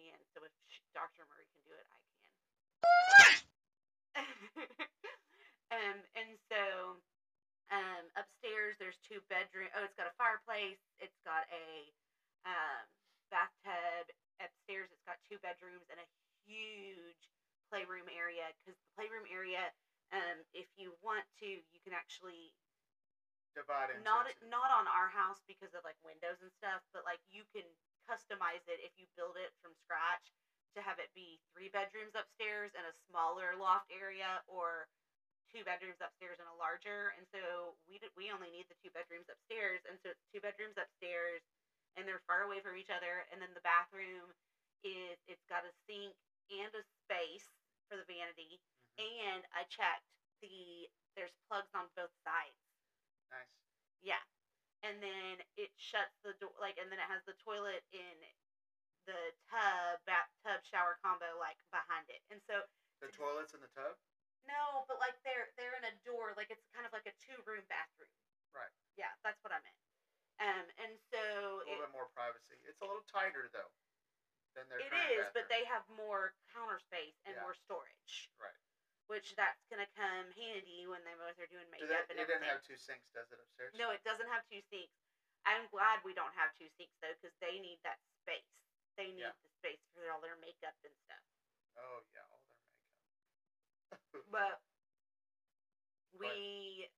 and 0.00 0.22
so 0.32 0.42
if 0.46 0.52
Dr. 0.94 1.26
Murray 1.28 1.46
can 1.52 1.62
do 1.66 1.74
it, 1.74 1.86
I 1.86 1.98
can. 2.00 2.16
um, 5.74 5.98
and 6.16 6.30
so 6.48 6.96
um, 7.68 8.04
upstairs 8.16 8.78
there's 8.80 8.98
two 9.04 9.20
bedroom. 9.28 9.68
Oh, 9.76 9.84
it's 9.84 9.98
got 9.98 10.08
a 10.08 10.16
fireplace. 10.16 10.80
It's 10.98 11.18
got 11.26 11.44
a 11.52 11.68
um, 12.48 12.84
bathtub. 13.28 14.08
Upstairs 14.68 14.92
it's 14.92 15.08
got 15.08 15.16
two 15.24 15.40
bedrooms 15.40 15.88
and 15.88 15.96
a 15.96 16.08
huge 16.44 17.32
playroom 17.72 18.04
area 18.12 18.52
because 18.60 18.76
the 18.76 18.92
playroom 19.00 19.24
area 19.32 19.72
um, 20.12 20.44
if 20.52 20.68
you 20.76 20.92
want 21.00 21.24
to, 21.40 21.48
you 21.48 21.80
can 21.80 21.96
actually 21.96 22.52
Divide 23.56 23.96
into 23.96 24.04
not 24.04 24.28
two. 24.28 24.44
not 24.52 24.68
on 24.68 24.84
our 24.92 25.08
house 25.08 25.40
because 25.48 25.72
of 25.72 25.88
like 25.88 25.96
windows 26.04 26.36
and 26.44 26.52
stuff, 26.52 26.84
but 26.92 27.08
like 27.08 27.24
you 27.32 27.48
can 27.48 27.64
customize 28.04 28.60
it 28.68 28.76
if 28.84 28.92
you 29.00 29.08
build 29.16 29.40
it 29.40 29.56
from 29.64 29.72
scratch 29.72 30.36
to 30.76 30.84
have 30.84 31.00
it 31.00 31.08
be 31.16 31.40
three 31.56 31.72
bedrooms 31.72 32.12
upstairs 32.12 32.76
and 32.76 32.84
a 32.84 32.92
smaller 33.08 33.56
loft 33.56 33.88
area, 33.88 34.44
or 34.52 34.84
two 35.48 35.64
bedrooms 35.64 35.96
upstairs 36.04 36.36
and 36.36 36.48
a 36.52 36.60
larger. 36.60 37.16
And 37.16 37.24
so 37.32 37.72
we 37.88 37.96
did, 37.96 38.12
we 38.20 38.28
only 38.28 38.52
need 38.52 38.68
the 38.68 38.76
two 38.84 38.92
bedrooms 38.92 39.32
upstairs, 39.32 39.80
and 39.88 39.96
so 40.04 40.12
it's 40.12 40.28
two 40.28 40.44
bedrooms 40.44 40.76
upstairs, 40.76 41.40
and 41.96 42.04
they're 42.04 42.20
far 42.28 42.44
away 42.44 42.60
from 42.60 42.76
each 42.76 42.92
other. 42.92 43.24
And 43.32 43.40
then 43.40 43.56
the 43.56 43.64
bathroom 43.64 44.28
is 44.82 45.18
it's 45.26 45.44
got 45.48 45.64
a 45.64 45.72
sink 45.86 46.14
and 46.50 46.74
a 46.74 46.82
space 46.82 47.48
for 47.88 47.96
the 47.96 48.04
vanity 48.04 48.60
Mhm. 48.98 48.98
and 48.98 49.46
I 49.52 49.64
checked 49.64 50.04
the 50.40 50.88
there's 51.14 51.34
plugs 51.48 51.74
on 51.74 51.88
both 51.96 52.12
sides. 52.22 52.54
Nice. 53.30 53.48
Yeah. 54.00 54.22
And 54.82 55.02
then 55.02 55.42
it 55.56 55.70
shuts 55.76 56.14
the 56.22 56.34
door 56.34 56.52
like 56.60 56.78
and 56.78 56.90
then 56.92 56.98
it 56.98 57.08
has 57.08 57.24
the 57.24 57.34
toilet 57.34 57.84
in 57.90 58.16
the 59.06 59.34
tub 59.50 60.04
bathtub 60.04 60.62
shower 60.64 60.96
combo 61.02 61.36
like 61.38 61.58
behind 61.70 62.08
it. 62.08 62.22
And 62.30 62.40
so 62.46 62.68
The 63.00 63.08
toilets 63.08 63.54
in 63.54 63.60
the 63.60 63.68
tub. 63.68 63.96
no, 64.44 64.84
but 64.86 64.98
like 64.98 65.20
they're 65.22 65.50
they're 65.56 65.74
in 65.74 65.84
a 65.84 65.92
door 66.04 66.32
like 66.36 66.50
it's 66.50 66.66
kind 66.72 66.86
of 66.86 66.92
like 66.92 67.06
a 67.06 67.12
two 67.12 67.42
room 67.42 67.64
bathroom. 67.66 68.10
Right. 68.52 68.70
Yeah, 68.96 69.12
that's 69.22 69.42
what 69.42 69.52
I 69.52 69.58
meant. 69.60 69.76
Um 70.38 70.70
and 70.76 71.00
so 71.10 71.18
A 71.18 71.66
little 71.66 71.74
it, 71.74 71.80
bit 71.80 71.90
more 71.90 72.06
privacy. 72.06 72.60
It's 72.64 72.80
a 72.80 72.84
little 72.86 73.02
tighter 73.02 73.48
though 73.48 73.70
than 74.58 74.66
their 74.68 74.82
it 74.82 74.92
is, 74.92 75.30
but 75.32 75.46
they 75.46 75.62
have 75.64 75.86
more 75.88 76.34
counter 76.50 76.78
space 76.82 77.14
and 77.24 77.34
Yeah. 77.34 77.42
more 77.42 77.54
storage. 77.54 78.28
Right. 78.38 78.58
Which 79.06 79.34
that's 79.36 79.64
gonna 79.70 79.86
come 79.86 80.30
handy 80.32 80.86
when 80.86 81.04
they 81.04 81.14
both 81.14 81.38
are 81.38 81.46
doing 81.46 81.64
Do 81.70 81.86
makeup 81.86 81.88
that, 81.88 82.10
and 82.10 82.18
it 82.18 82.26
didn't 82.26 82.42
have 82.42 82.62
two 82.62 82.76
sinks, 82.76 83.08
does 83.14 83.30
it 83.30 83.38
upstairs? 83.38 83.72
No, 83.74 83.90
it 83.90 84.02
doesn't 84.02 84.26
have 84.28 84.46
two 84.50 84.60
sinks. 84.68 84.92
I'm 85.46 85.66
glad 85.68 86.02
we 86.04 86.12
don't 86.12 86.34
have 86.34 86.52
two 86.58 86.68
sinks 86.76 86.92
though, 87.00 87.14
because 87.14 87.34
they 87.40 87.58
need 87.58 87.78
that 87.84 87.98
space. 88.20 88.44
They 88.96 89.12
need 89.12 89.22
Yeah. 89.22 89.32
the 89.42 89.48
space 89.48 89.80
for 89.94 90.10
all 90.10 90.20
their 90.20 90.34
makeup 90.34 90.74
and 90.84 90.92
stuff. 91.04 91.22
Oh 91.76 92.02
yeah, 92.12 92.20
all 92.28 92.42
their 92.42 92.56
makeup. 92.58 92.74
But 94.30 94.60
we, 96.12 96.90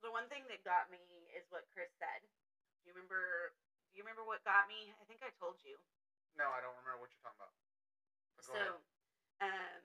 the 0.00 0.10
one 0.10 0.28
thing 0.28 0.46
that 0.48 0.62
got 0.64 0.88
me 0.88 1.28
is 1.34 1.44
what 1.50 1.68
Chris 1.74 1.90
said. 1.98 2.22
Do 2.22 2.88
you 2.88 2.92
remember? 2.94 3.52
Do 3.92 4.00
you 4.00 4.04
remember 4.08 4.24
what 4.24 4.40
got 4.40 4.64
me? 4.72 4.88
I 4.96 5.04
think 5.04 5.20
I 5.20 5.28
told 5.36 5.60
you. 5.60 5.76
no, 6.40 6.48
I 6.48 6.64
don't 6.64 6.72
remember 6.80 7.04
what 7.04 7.12
you're 7.12 7.20
talking 7.20 7.44
about. 7.44 7.52
So, 8.40 8.56
ahead. 8.56 8.80
um, 9.44 9.84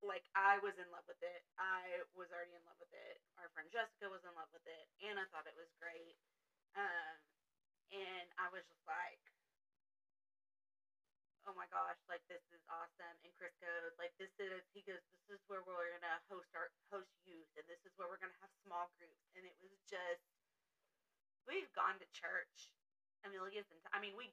like 0.00 0.24
I 0.32 0.56
was 0.64 0.72
in 0.80 0.88
love 0.88 1.04
with 1.04 1.20
it. 1.20 1.44
I 1.60 2.08
was 2.16 2.32
already 2.32 2.56
in 2.56 2.64
love 2.64 2.80
with 2.80 2.92
it. 2.96 3.20
Our 3.36 3.52
friend 3.52 3.68
Jessica 3.68 4.08
was 4.08 4.24
in 4.24 4.32
love 4.32 4.48
with 4.56 4.64
it. 4.64 4.88
Anna 5.04 5.28
thought 5.28 5.44
it 5.44 5.56
was 5.60 5.68
great. 5.76 6.16
Um, 6.72 7.20
and 7.92 8.26
I 8.40 8.48
was 8.48 8.64
just 8.64 8.80
like, 8.88 9.20
oh 11.44 11.52
my 11.52 11.68
gosh, 11.68 12.00
like 12.08 12.24
this 12.32 12.42
is 12.48 12.64
awesome. 12.72 13.16
And 13.24 13.32
Chris 13.36 13.52
goes, 13.60 13.92
like 14.00 14.16
this 14.16 14.32
is, 14.40 14.64
he 14.72 14.80
goes, 14.88 15.04
this 15.12 15.36
is 15.36 15.40
where 15.52 15.60
we're 15.68 15.92
gonna 16.00 16.20
host 16.32 16.48
our 16.56 16.72
host 16.88 17.12
youth, 17.28 17.52
and 17.60 17.64
this 17.68 17.80
is 17.84 17.92
where 18.00 18.08
we're 18.08 18.20
gonna 18.20 18.40
have 18.40 18.52
small 18.64 18.88
groups. 18.96 19.28
And 19.36 19.44
it 19.44 19.56
was 19.60 19.76
just, 19.84 20.24
we've 21.44 21.68
gone 21.76 22.00
to 22.00 22.08
church 22.16 22.72
Amelia's, 23.26 23.66
enti- 23.72 23.92
I 23.92 24.00
mean, 24.00 24.14
we 24.16 24.30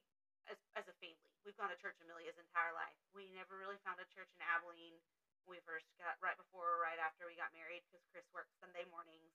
as 0.50 0.58
as 0.78 0.86
a 0.88 0.96
family, 1.02 1.18
we've 1.46 1.58
gone 1.58 1.70
to 1.72 1.78
church 1.80 1.98
Amelia's 2.02 2.38
entire 2.38 2.72
life. 2.76 2.96
We 3.16 3.28
never 3.34 3.58
really 3.58 3.80
found 3.82 3.98
a 4.00 4.08
church 4.12 4.30
in 4.36 4.42
Abilene. 4.44 5.00
We 5.48 5.58
first 5.66 5.86
got 5.98 6.16
right 6.22 6.38
before 6.38 6.78
or 6.78 6.80
right 6.82 6.98
after 7.00 7.26
we 7.26 7.34
got 7.38 7.50
married 7.56 7.82
because 7.90 8.04
Chris 8.14 8.26
worked 8.34 8.52
Sunday 8.62 8.86
mornings, 8.90 9.34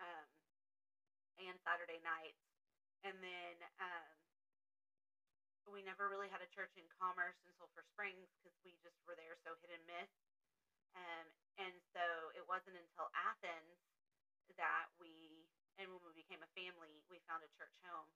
um, 0.00 0.28
and 1.40 1.56
Saturday 1.64 2.00
nights, 2.02 2.40
and 3.04 3.16
then 3.22 3.56
um, 3.80 4.16
we 5.68 5.84
never 5.84 6.08
really 6.08 6.30
had 6.32 6.40
a 6.40 6.50
church 6.56 6.72
in 6.80 6.86
Commerce 6.96 7.36
and 7.44 7.52
Sulphur 7.60 7.84
Springs 7.92 8.30
because 8.40 8.56
we 8.64 8.74
just 8.80 8.96
were 9.04 9.18
there 9.18 9.36
so 9.44 9.54
hit 9.60 9.70
and 9.74 9.84
miss. 9.86 10.10
Um, 10.96 11.26
and 11.60 11.74
so 11.94 12.32
it 12.34 12.44
wasn't 12.48 12.78
until 12.80 13.10
Athens 13.14 13.78
that 14.58 14.88
we, 15.00 15.44
and 15.78 15.90
when 15.92 16.02
we 16.06 16.14
became 16.16 16.40
a 16.42 16.50
family, 16.56 17.02
we 17.10 17.20
found 17.28 17.44
a 17.44 17.50
church 17.58 17.74
home. 17.84 18.08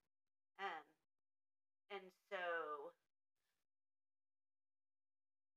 Um, 0.59 0.85
and 1.91 2.05
so 2.31 2.93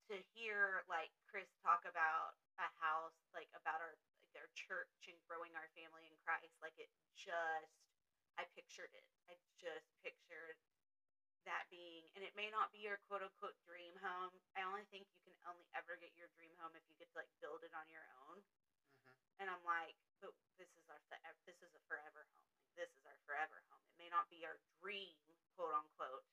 to 0.10 0.16
hear 0.38 0.86
like 0.86 1.10
Chris 1.30 1.50
talk 1.66 1.82
about 1.90 2.38
a 2.62 2.70
house, 2.80 3.18
like 3.34 3.50
about 3.58 3.82
our 3.82 3.96
like 4.22 4.36
our 4.38 4.50
church 4.54 5.10
and 5.10 5.18
growing 5.26 5.54
our 5.58 5.70
family 5.74 6.06
in 6.06 6.16
Christ, 6.22 6.54
like 6.62 6.76
it 6.78 6.90
just 7.18 7.74
I 8.38 8.46
pictured 8.54 8.92
it. 8.94 9.06
I 9.32 9.36
just 9.58 9.88
pictured 10.06 10.58
that 11.46 11.66
being 11.70 12.06
and 12.18 12.26
it 12.26 12.34
may 12.38 12.50
not 12.50 12.74
be 12.74 12.82
your 12.86 13.02
quote 13.10 13.22
unquote 13.26 13.58
dream 13.66 13.94
home. 14.02 14.34
I 14.58 14.66
only 14.66 14.86
think 14.94 15.10
you 15.14 15.22
can 15.26 15.38
only 15.50 15.66
ever 15.74 15.98
get 15.98 16.14
your 16.18 16.30
dream 16.38 16.54
home 16.62 16.74
if 16.78 16.86
you 16.90 16.96
get 16.98 17.10
to 17.14 17.20
like 17.22 17.32
build 17.42 17.66
it 17.66 17.74
on 17.74 17.86
your 17.90 18.06
own. 18.28 18.42
hmm 19.06 19.18
And 19.42 19.48
I'm 19.50 19.64
like, 19.66 19.98
but 20.22 20.34
this 20.62 20.70
is 20.78 20.86
our 20.90 21.02
this 21.46 21.58
is 21.62 21.72
a 21.74 21.82
forever 21.90 22.26
home. 22.34 22.45
This 22.76 22.92
is 22.92 23.04
our 23.08 23.20
forever 23.24 23.64
home. 23.72 23.84
It 23.96 24.08
may 24.08 24.12
not 24.12 24.28
be 24.28 24.44
our 24.44 24.60
dream, 24.84 25.16
quote 25.56 25.72
unquote. 25.72 26.28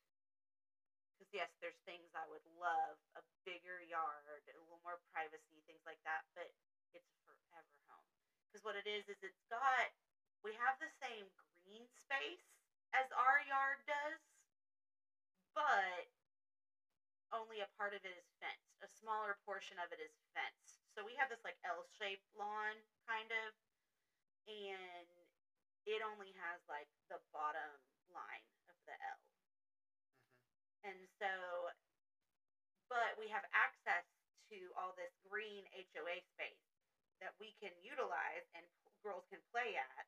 Because 1.15 1.31
yes, 1.31 1.51
there's 1.63 1.79
things 1.87 2.11
I 2.19 2.27
would 2.27 2.43
love, 2.59 2.99
a 3.15 3.23
bigger 3.47 3.79
yard, 3.87 4.27
a 4.27 4.59
little 4.59 4.83
more 4.83 4.99
privacy, 5.15 5.63
things 5.71 5.87
like 5.87 6.03
that. 6.03 6.27
But 6.35 6.51
it's 6.95 7.15
forever 7.23 7.77
home. 7.87 8.11
Because 8.51 8.67
what 8.67 8.75
it 8.75 8.91
is 8.91 9.07
is 9.07 9.23
it's 9.23 9.47
got 9.47 9.95
we 10.43 10.59
have 10.59 10.75
the 10.83 10.91
same 10.99 11.31
green 11.63 11.87
space 11.95 12.51
as 12.91 13.07
our 13.15 13.39
yard 13.47 13.79
does, 13.87 14.19
but 15.55 16.11
only 17.31 17.63
a 17.63 17.71
part 17.79 17.95
of 17.95 18.03
it 18.03 18.13
is 18.19 18.29
fenced. 18.43 18.83
A 18.83 18.91
smaller 18.91 19.39
portion 19.47 19.79
of 19.79 19.95
it 19.95 20.03
is 20.03 20.13
fenced. 20.35 20.83
So 20.99 21.07
we 21.07 21.15
have 21.17 21.31
this 21.31 21.47
like 21.47 21.57
L-shaped 21.63 22.27
lawn 22.35 22.77
kind 23.07 23.31
of 23.31 23.55
and 24.51 25.22
it 25.87 26.01
only 26.03 26.33
has 26.39 26.61
like 26.69 26.89
the 27.11 27.19
bottom 27.33 27.81
line 28.11 28.47
of 28.69 28.77
the 28.87 28.95
L. 28.95 29.19
hmm 30.85 30.85
And 30.85 31.09
so 31.19 31.71
but 32.89 33.17
we 33.19 33.29
have 33.29 33.45
access 33.55 34.05
to 34.51 34.71
all 34.77 34.93
this 34.95 35.13
green 35.31 35.65
HOA 35.73 36.21
space 36.37 36.61
that 37.21 37.33
we 37.41 37.55
can 37.63 37.73
utilize 37.81 38.45
and 38.55 38.67
girls 39.03 39.25
can 39.31 39.41
play 39.51 39.75
at 39.79 40.05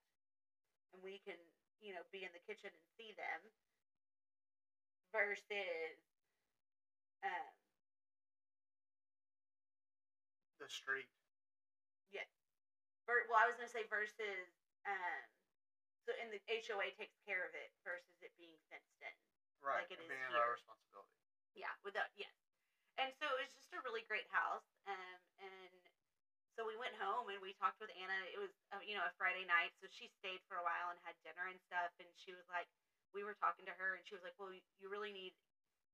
and 0.92 1.02
we 1.02 1.18
can, 1.24 1.38
you 1.80 1.92
know, 1.94 2.04
be 2.12 2.24
in 2.24 2.32
the 2.32 2.42
kitchen 2.46 2.70
and 2.72 2.87
see 2.96 3.12
them 3.16 3.52
versus 5.12 5.96
um 7.22 7.54
The 10.58 10.68
street. 10.68 11.08
Yeah. 12.10 12.24
Ver- 13.06 13.26
well, 13.28 13.38
I 13.42 13.46
was 13.46 13.56
gonna 13.56 13.68
say 13.68 13.84
versus 13.90 14.48
um. 14.87 15.34
So, 16.05 16.12
and 16.21 16.29
the 16.29 16.40
HOA 16.45 16.93
takes 17.01 17.17
care 17.25 17.49
of 17.49 17.57
it 17.57 17.73
versus 17.81 18.21
it 18.21 18.33
being 18.37 18.61
fenced 18.69 19.01
in. 19.01 19.14
Right. 19.64 19.88
Like 19.88 19.97
it 19.97 20.05
is 20.05 20.09
being 20.09 20.21
here. 20.21 20.37
our 20.37 20.53
responsibility. 20.53 21.17
Yeah, 21.57 21.73
without 21.81 22.12
yes. 22.21 22.37
And 23.01 23.11
so 23.17 23.27
it 23.27 23.38
was 23.40 23.53
just 23.57 23.73
a 23.73 23.81
really 23.83 24.05
great 24.05 24.29
house. 24.29 24.69
Um, 24.85 25.19
and 25.40 25.81
so 26.55 26.62
we 26.62 26.77
went 26.79 26.95
home 27.01 27.27
and 27.33 27.40
we 27.40 27.57
talked 27.57 27.81
with 27.81 27.90
Anna. 27.97 28.14
It 28.31 28.38
was 28.38 28.53
uh, 28.71 28.85
you 28.85 28.95
know 28.95 29.03
a 29.03 29.14
Friday 29.17 29.49
night, 29.49 29.73
so 29.81 29.88
she 29.88 30.12
stayed 30.21 30.45
for 30.47 30.61
a 30.61 30.64
while 30.64 30.93
and 30.93 31.01
had 31.03 31.17
dinner 31.25 31.49
and 31.49 31.59
stuff. 31.64 31.90
And 31.99 32.07
she 32.21 32.37
was 32.37 32.45
like, 32.53 32.69
we 33.17 33.25
were 33.25 33.35
talking 33.40 33.64
to 33.67 33.75
her, 33.81 33.97
and 33.97 34.05
she 34.05 34.14
was 34.14 34.23
like, 34.23 34.37
well, 34.37 34.53
you 34.53 34.87
really 34.93 35.11
need 35.11 35.35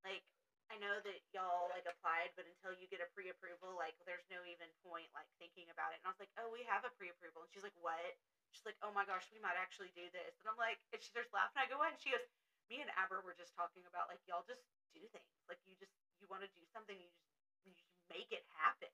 like. 0.03 0.27
I 0.70 0.79
know 0.79 1.03
that 1.03 1.18
y'all 1.35 1.66
like 1.75 1.83
applied, 1.83 2.31
but 2.38 2.46
until 2.46 2.70
you 2.79 2.87
get 2.87 3.03
a 3.03 3.11
pre-approval, 3.11 3.75
like 3.75 3.99
there's 4.07 4.23
no 4.31 4.38
even 4.46 4.70
point 4.87 5.11
like 5.18 5.27
thinking 5.42 5.66
about 5.66 5.90
it. 5.90 5.99
And 5.99 6.07
I 6.07 6.14
was 6.14 6.23
like, 6.23 6.31
oh, 6.38 6.46
we 6.46 6.62
have 6.70 6.87
a 6.87 6.94
pre-approval, 6.94 7.42
and 7.42 7.51
she's 7.51 7.66
like, 7.66 7.75
what? 7.83 8.14
She's 8.52 8.66
like, 8.66 8.78
oh 8.82 8.90
my 8.90 9.06
gosh, 9.06 9.26
we 9.30 9.38
might 9.38 9.56
actually 9.56 9.94
do 9.94 10.06
this. 10.10 10.38
And 10.42 10.46
I'm 10.50 10.58
like, 10.58 10.82
and 10.90 10.98
she 10.98 11.10
starts 11.10 11.30
laughing. 11.32 11.62
I 11.62 11.70
go, 11.70 11.78
what? 11.78 11.94
And 11.94 12.00
she 12.02 12.10
goes, 12.10 12.26
me 12.70 12.78
and 12.78 12.90
Aber 12.94 13.18
were 13.22 13.34
just 13.34 13.54
talking 13.58 13.82
about 13.86 14.06
like 14.06 14.22
y'all 14.30 14.46
just 14.46 14.62
do 14.94 15.02
things. 15.10 15.34
Like 15.50 15.58
you 15.66 15.74
just 15.78 15.94
you 16.22 16.30
want 16.30 16.46
to 16.46 16.50
do 16.54 16.62
something, 16.70 16.94
you 16.94 17.10
just 17.10 17.26
you 17.66 17.74
just 17.74 17.90
make 18.06 18.30
it 18.30 18.46
happen. 18.62 18.90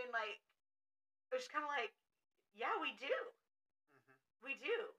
And 0.00 0.08
like 0.12 0.40
it 1.28 1.36
was 1.36 1.48
kind 1.48 1.64
of 1.64 1.72
like, 1.72 1.92
yeah, 2.56 2.72
we 2.80 2.96
do, 2.96 3.12
hmm 3.96 4.16
we 4.40 4.56
do. 4.56 4.96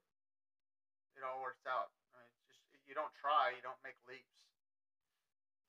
It 1.17 1.21
all 1.25 1.41
works 1.41 1.65
out. 1.65 1.89
I 2.13 2.21
mean, 2.21 2.29
it's 2.49 2.61
just 2.69 2.85
you 2.85 2.93
don't 2.93 3.13
try, 3.17 3.53
you 3.57 3.61
don't 3.65 3.81
make 3.81 3.97
leaps. 4.05 4.45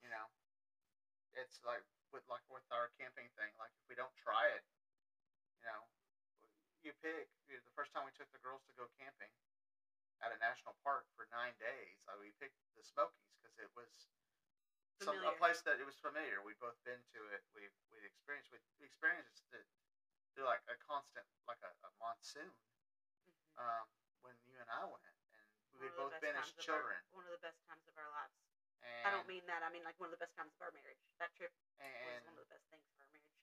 You 0.04 0.12
know, 0.12 0.28
it's 1.32 1.64
like 1.64 1.84
with 2.12 2.24
like 2.28 2.44
with 2.52 2.64
our 2.72 2.92
camping 3.00 3.28
thing. 3.40 3.52
Like 3.56 3.72
if 3.80 3.84
we 3.88 3.96
don't 3.96 4.14
try 4.20 4.44
it, 4.52 4.64
you 5.56 5.64
know, 5.64 5.88
you 6.84 6.92
pick. 7.00 7.26
You 7.48 7.56
know, 7.56 7.64
the 7.64 7.74
first 7.74 7.90
time 7.96 8.04
we 8.04 8.12
took 8.14 8.28
the 8.30 8.40
girls 8.44 8.60
to 8.68 8.74
go 8.76 8.86
camping 9.00 9.32
at 10.22 10.30
a 10.30 10.38
national 10.38 10.76
park 10.84 11.08
for 11.16 11.26
nine 11.32 11.56
days, 11.58 11.98
uh, 12.08 12.16
we 12.20 12.30
picked 12.38 12.56
the 12.76 12.84
Smokies 12.84 13.32
because 13.40 13.56
it 13.58 13.72
was 13.74 13.90
some 15.02 15.18
a 15.26 15.34
place 15.40 15.60
that 15.66 15.80
it 15.82 15.86
was 15.88 15.98
familiar. 15.98 16.38
We'd 16.44 16.60
both 16.62 16.78
been 16.86 17.00
to 17.16 17.20
it. 17.34 17.42
We 17.56 17.66
we 17.90 17.98
experienced 18.06 18.52
we 18.78 18.86
experienced 18.86 19.48
it 19.52 19.66
through 20.32 20.46
like 20.46 20.62
a 20.70 20.76
constant 20.86 21.26
like 21.48 21.60
a, 21.64 21.72
a 21.84 21.90
monsoon 21.98 22.52
Mhm. 23.24 23.58
um, 23.58 23.86
when 24.22 24.36
you 24.46 24.56
and 24.60 24.68
I 24.70 24.84
went, 24.84 25.16
and 25.72 25.80
we 25.80 25.88
had 25.88 25.96
both 25.96 26.14
been 26.20 26.36
as 26.36 26.48
of 26.52 26.58
our- 26.58 26.64
children. 26.64 27.00
one 27.12 27.24
of 27.26 27.32
the 27.32 27.42
best 27.42 27.58
times 27.66 27.84
of 27.88 27.96
our 27.98 28.08
lives. 28.12 28.36
And, 28.84 29.02
I 29.06 29.10
don't 29.10 29.26
mean 29.26 29.44
that. 29.46 29.62
I 29.64 29.68
mean 29.72 29.82
like 29.84 29.98
one 29.98 30.08
of 30.12 30.14
the 30.16 30.22
best 30.22 30.36
times 30.36 30.52
of 30.54 30.60
our 30.62 30.72
marriage. 30.72 31.00
That 31.18 31.34
trip 31.34 31.52
was 31.80 32.24
one 32.28 32.36
of 32.38 32.44
the 32.44 32.50
best 32.52 32.64
things 32.70 32.84
of 32.88 32.96
our 33.00 33.08
marriage. 33.10 33.34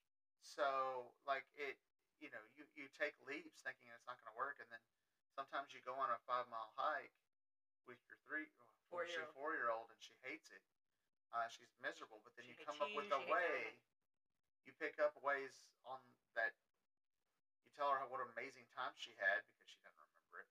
so 0.42 1.14
like 1.26 1.46
it, 1.58 1.78
you 2.22 2.30
know, 2.30 2.42
you 2.56 2.64
you 2.78 2.86
take 2.96 3.18
leaps 3.26 3.66
thinking 3.66 3.90
it's 3.92 4.06
not 4.06 4.16
going 4.22 4.30
to 4.32 4.38
work, 4.38 4.62
and 4.62 4.70
then 4.70 4.82
sometimes 5.34 5.74
you 5.74 5.82
go 5.82 5.98
on 5.98 6.14
a 6.14 6.20
five 6.30 6.46
mile 6.54 6.70
hike 6.78 7.14
with 7.90 7.98
your 8.08 8.18
three 8.30 8.46
well, 8.94 9.08
she's 9.08 9.18
a 9.18 9.26
Four-year-old. 9.32 9.36
four 9.40 9.52
year 9.56 9.70
old 9.72 9.88
and 9.90 10.00
she 10.04 10.14
hates 10.22 10.52
it. 10.52 10.60
Uh, 11.32 11.48
she's 11.48 11.72
miserable, 11.80 12.20
but 12.28 12.36
then 12.36 12.44
She 12.44 12.60
you 12.60 12.68
come 12.68 12.76
up 12.84 12.92
with 12.92 13.08
a 13.08 13.24
way. 13.32 13.80
You 14.68 14.76
pick 14.76 15.00
up 15.00 15.16
ways 15.24 15.64
on 15.88 15.98
that. 16.36 16.52
You 17.64 17.72
tell 17.72 17.88
her 17.96 18.04
what 18.12 18.20
an 18.20 18.28
amazing 18.36 18.68
time 18.76 18.92
she 19.00 19.16
had 19.16 19.42
because 19.56 19.72
she 19.72 19.80
doesn't 19.80 19.96
remember 19.96 20.44
it, 20.44 20.50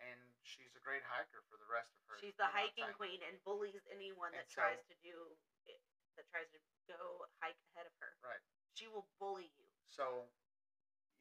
and 0.00 0.16
she's 0.42 0.72
a 0.74 0.82
great 0.82 1.04
hiker 1.04 1.44
for 1.52 1.60
the 1.60 1.68
rest 1.68 1.92
of 2.00 2.08
her. 2.08 2.16
She's 2.24 2.34
the 2.40 2.48
hiking 2.48 2.88
time. 2.88 2.96
queen 2.96 3.20
and 3.28 3.36
bullies 3.44 3.84
anyone 3.92 4.32
And 4.32 4.40
that 4.42 4.48
so- 4.48 4.64
tries 4.64 4.80
to 4.88 4.96
do 5.04 5.36
it, 5.68 5.78
that 6.16 6.24
tries 6.32 6.48
to 6.56 6.60
go 6.88 7.28
hike 7.44 7.60
ahead 7.76 7.84
of 7.84 7.92
her. 8.00 8.16
Right. 8.24 8.40
She 8.72 8.88
will 8.88 9.04
bully 9.20 9.52
you. 9.60 9.68
So 9.84 10.24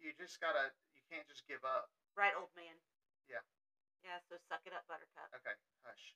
you 0.03 0.11
just 0.19 0.39
gotta. 0.39 0.71
You 0.93 1.01
can't 1.09 1.25
just 1.27 1.47
give 1.47 1.63
up. 1.63 1.87
Right, 2.15 2.35
old 2.35 2.51
man? 2.55 2.77
Yeah. 3.27 3.41
Yeah, 4.03 4.19
so 4.27 4.35
suck 4.51 4.61
it 4.67 4.73
up, 4.75 4.83
buttercup. 4.87 5.31
Okay, 5.31 5.55
hush. 5.87 6.13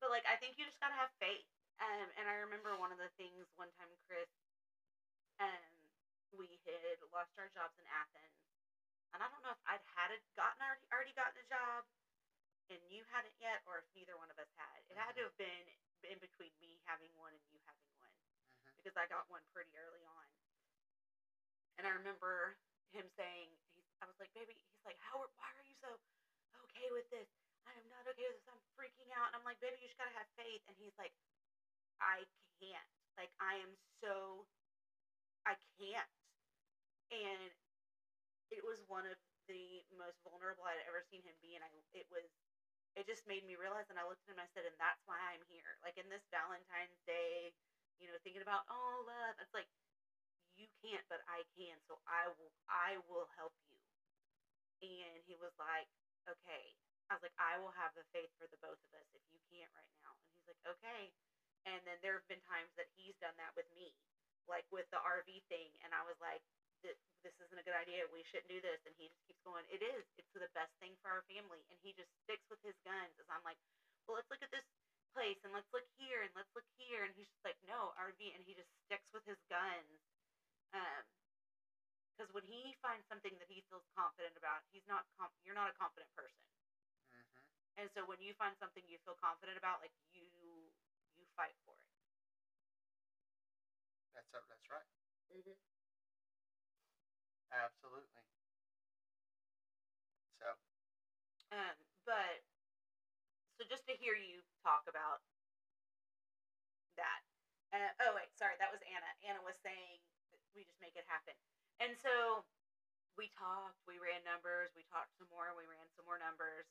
But 0.00 0.08
like 0.08 0.24
I 0.24 0.36
think 0.40 0.56
you 0.56 0.64
just 0.64 0.80
gotta 0.80 0.96
have 0.96 1.10
faith. 1.20 1.44
Um 1.82 2.08
and 2.16 2.24
I 2.30 2.40
remember 2.40 2.72
one 2.78 2.94
of 2.94 2.98
the 2.98 3.10
things 3.18 3.50
one 3.58 3.68
time 3.76 3.90
Chris 4.06 4.30
um 5.42 5.66
we 6.32 6.46
had 6.64 7.02
lost 7.10 7.34
our 7.36 7.50
jobs 7.52 7.74
in 7.76 7.84
Athens. 7.90 8.38
And 9.12 9.18
I 9.20 9.26
don't 9.28 9.42
know 9.42 9.50
if 9.50 9.62
I'd 9.66 9.82
had 9.98 10.14
it 10.14 10.22
gotten 10.38 10.62
already 10.62 10.86
already 10.94 11.12
gotten 11.12 11.36
a 11.42 11.46
job 11.50 11.84
and 12.70 12.78
you 12.86 13.02
hadn't 13.10 13.34
yet 13.42 13.60
or 13.66 13.82
if 13.82 13.86
neither 13.92 14.14
one 14.14 14.30
of 14.30 14.38
us 14.38 14.48
had. 14.54 14.78
It 14.88 14.96
had 14.96 15.18
to 15.18 15.26
have 15.26 15.36
been 15.36 15.66
in 16.06 16.16
between 16.22 16.54
me 16.62 16.78
having 16.86 17.10
one 17.18 17.34
and 17.34 17.44
you 17.50 17.58
having 17.66 17.90
one 17.98 18.14
hmm 18.64 18.78
because 18.78 18.96
I 18.96 19.04
got 19.10 19.28
one 19.28 19.42
pretty 19.52 19.74
early 19.76 20.06
on. 20.06 20.39
And 21.80 21.88
I 21.88 21.96
remember 21.96 22.60
him 22.92 23.08
saying, 23.16 23.48
he's, 23.72 23.88
I 24.04 24.06
was 24.06 24.20
like, 24.20 24.28
baby, 24.36 24.52
he's 24.52 24.84
like, 24.84 25.00
Howard, 25.08 25.32
why 25.40 25.48
are 25.56 25.64
you 25.64 25.72
so 25.80 25.88
okay 26.68 26.92
with 26.92 27.08
this? 27.08 27.24
I 27.64 27.72
am 27.72 27.88
not 27.88 28.04
okay 28.04 28.28
with 28.28 28.36
this. 28.36 28.52
I'm 28.52 28.60
freaking 28.76 29.08
out. 29.16 29.32
And 29.32 29.40
I'm 29.40 29.46
like, 29.48 29.56
baby, 29.64 29.80
you 29.80 29.88
just 29.88 29.96
gotta 29.96 30.12
have 30.12 30.28
faith. 30.36 30.60
And 30.68 30.76
he's 30.76 30.92
like, 31.00 31.16
I 32.04 32.28
can't. 32.60 32.90
Like, 33.16 33.32
I 33.40 33.64
am 33.64 33.72
so, 34.04 34.44
I 35.48 35.56
can't. 35.80 36.12
And 37.16 37.48
it 38.52 38.60
was 38.60 38.84
one 38.84 39.08
of 39.08 39.16
the 39.48 39.80
most 39.96 40.20
vulnerable 40.20 40.68
I'd 40.68 40.84
ever 40.84 41.00
seen 41.08 41.24
him 41.24 41.40
be. 41.40 41.56
And 41.56 41.64
I, 41.64 41.72
it 41.96 42.04
was 42.12 42.28
it 42.98 43.06
just 43.08 43.24
made 43.24 43.46
me 43.46 43.54
realize, 43.54 43.86
and 43.86 43.96
I 43.96 44.04
looked 44.04 44.26
at 44.26 44.34
him 44.34 44.42
and 44.42 44.44
I 44.44 44.50
said, 44.50 44.66
and 44.66 44.74
that's 44.82 45.00
why 45.06 45.14
I'm 45.30 45.46
here. 45.46 45.78
Like 45.80 45.94
in 45.94 46.10
this 46.10 46.26
Valentine's 46.34 46.98
Day, 47.06 47.54
you 48.02 48.10
know, 48.10 48.18
thinking 48.26 48.42
about 48.42 48.66
oh 48.68 49.06
love. 49.06 49.38
It's 49.38 49.54
like 49.54 49.70
I 51.40 51.48
can. 51.56 51.80
So 51.88 51.96
I 52.04 52.28
will, 52.36 52.52
I 52.68 53.00
will 53.08 53.28
help 53.40 53.56
you. 53.64 53.80
And 54.84 55.24
he 55.24 55.40
was 55.40 55.52
like, 55.56 55.88
okay. 56.28 56.76
I 57.08 57.16
was 57.16 57.24
like, 57.24 57.36
I 57.40 57.58
will 57.58 57.74
have 57.74 57.96
the 57.96 58.06
faith 58.12 58.30
for 58.36 58.46
the 58.52 58.60
both 58.60 58.78
of 58.78 58.92
us 58.94 59.08
if 59.16 59.24
you 59.32 59.40
can't 59.48 59.72
right 59.72 59.94
now. 60.04 60.12
And 60.14 60.28
he's 60.36 60.46
like, 60.46 60.62
okay. 60.76 61.10
And 61.64 61.80
then 61.88 61.98
there 62.04 62.16
have 62.16 62.28
been 62.28 62.40
times 62.44 62.70
that 62.76 62.88
he's 62.96 63.16
done 63.20 63.34
that 63.40 63.52
with 63.56 63.68
me, 63.76 63.92
like 64.48 64.64
with 64.70 64.88
the 64.92 65.00
RV 65.00 65.28
thing. 65.48 65.68
And 65.84 65.96
I 65.96 66.04
was 66.04 66.16
like, 66.20 66.40
this 66.80 67.36
isn't 67.36 67.60
a 67.60 67.66
good 67.66 67.76
idea. 67.76 68.08
We 68.08 68.24
shouldn't 68.24 68.48
do 68.48 68.60
this. 68.64 68.80
And 68.88 68.96
he 68.96 69.12
just 69.12 69.24
keeps 69.28 69.44
going, 69.44 69.64
it 69.68 69.84
is. 69.84 70.04
It's 70.16 70.32
the 70.32 70.48
best 70.56 70.72
thing 70.80 70.96
for 71.04 71.12
our 71.12 71.24
family. 71.28 71.60
And 71.68 71.76
he 71.84 71.92
just 71.92 72.08
sticks 72.24 72.48
with 72.48 72.60
his 72.64 72.76
guns 72.84 73.12
as 73.20 73.28
I'm 73.28 73.44
like, 73.44 73.60
well, 74.08 74.16
let's 74.16 74.30
look 74.32 74.40
at 74.40 74.52
this 74.52 74.64
place 75.12 75.36
and 75.44 75.52
let's 75.52 75.68
look 75.74 75.84
here 76.00 76.24
and 76.24 76.32
let's 76.32 76.50
look 76.56 76.68
here. 76.80 77.04
And 77.04 77.12
he's 77.12 77.28
just 77.28 77.44
like, 77.44 77.58
no, 77.68 77.92
RV. 78.00 78.20
And 78.32 78.40
he 78.48 78.56
just 78.56 78.70
sticks 78.88 79.08
with 79.12 79.26
his 79.28 79.40
guns. 79.52 80.00
Um, 80.72 81.04
because 82.20 82.36
when 82.36 82.44
he 82.44 82.76
finds 82.84 83.08
something 83.08 83.32
that 83.40 83.48
he 83.48 83.64
feels 83.72 83.88
confident 83.96 84.36
about, 84.36 84.60
he's 84.76 84.84
not, 84.84 85.08
com- 85.16 85.32
you're 85.40 85.56
not 85.56 85.72
a 85.72 85.76
confident 85.80 86.12
person. 86.12 86.44
hmm 87.08 87.24
And 87.80 87.88
so 87.96 88.04
when 88.04 88.20
you 88.20 88.36
find 88.36 88.52
something 88.60 88.84
you 88.84 89.00
feel 89.08 89.16
confident 89.16 89.56
about, 89.56 89.80
like 89.80 89.96
you, 90.12 90.28
you 91.16 91.24
fight 91.32 91.56
for 91.64 91.72
it. 91.72 91.88
That's 94.12 94.28
that's 94.28 94.68
right. 94.68 94.84
Mm-hmm. 95.32 95.56
Absolutely. 97.48 98.20
So 100.36 100.52
Um, 101.56 101.76
but 102.04 102.44
so 103.56 103.64
just 103.64 103.88
to 103.88 103.96
hear 103.96 104.12
you 104.12 104.44
talk 104.60 104.84
about 104.92 105.24
that. 107.00 107.24
Uh, 107.72 107.92
oh 108.04 108.12
wait, 108.12 108.28
sorry, 108.36 108.60
that 108.60 108.68
was 108.68 108.82
Anna. 108.84 109.08
Anna 109.24 109.40
was 109.40 109.56
saying 109.64 110.02
that 110.34 110.40
we 110.52 110.66
just 110.68 110.80
make 110.84 110.98
it 110.98 111.06
happen, 111.08 111.34
and 111.80 111.96
so 111.98 112.44
we 113.18 113.28
talked. 113.36 113.80
We 113.84 114.00
ran 114.00 114.22
numbers. 114.24 114.72
We 114.72 114.86
talked 114.88 115.12
some 115.20 115.28
more. 115.28 115.50
We 115.56 115.66
ran 115.66 115.84
some 115.96 116.06
more 116.08 116.20
numbers. 116.20 116.68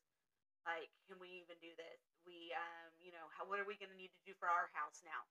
Like, 0.66 0.92
can 1.10 1.18
we 1.18 1.42
even 1.42 1.58
do 1.62 1.72
this? 1.78 2.00
We, 2.28 2.52
um, 2.54 2.90
you 3.00 3.14
know, 3.16 3.26
how, 3.34 3.48
what 3.48 3.58
are 3.58 3.68
we 3.68 3.80
going 3.80 3.92
to 3.92 4.00
need 4.00 4.14
to 4.14 4.24
do 4.28 4.34
for 4.38 4.50
our 4.52 4.70
house 4.76 5.02
now? 5.02 5.26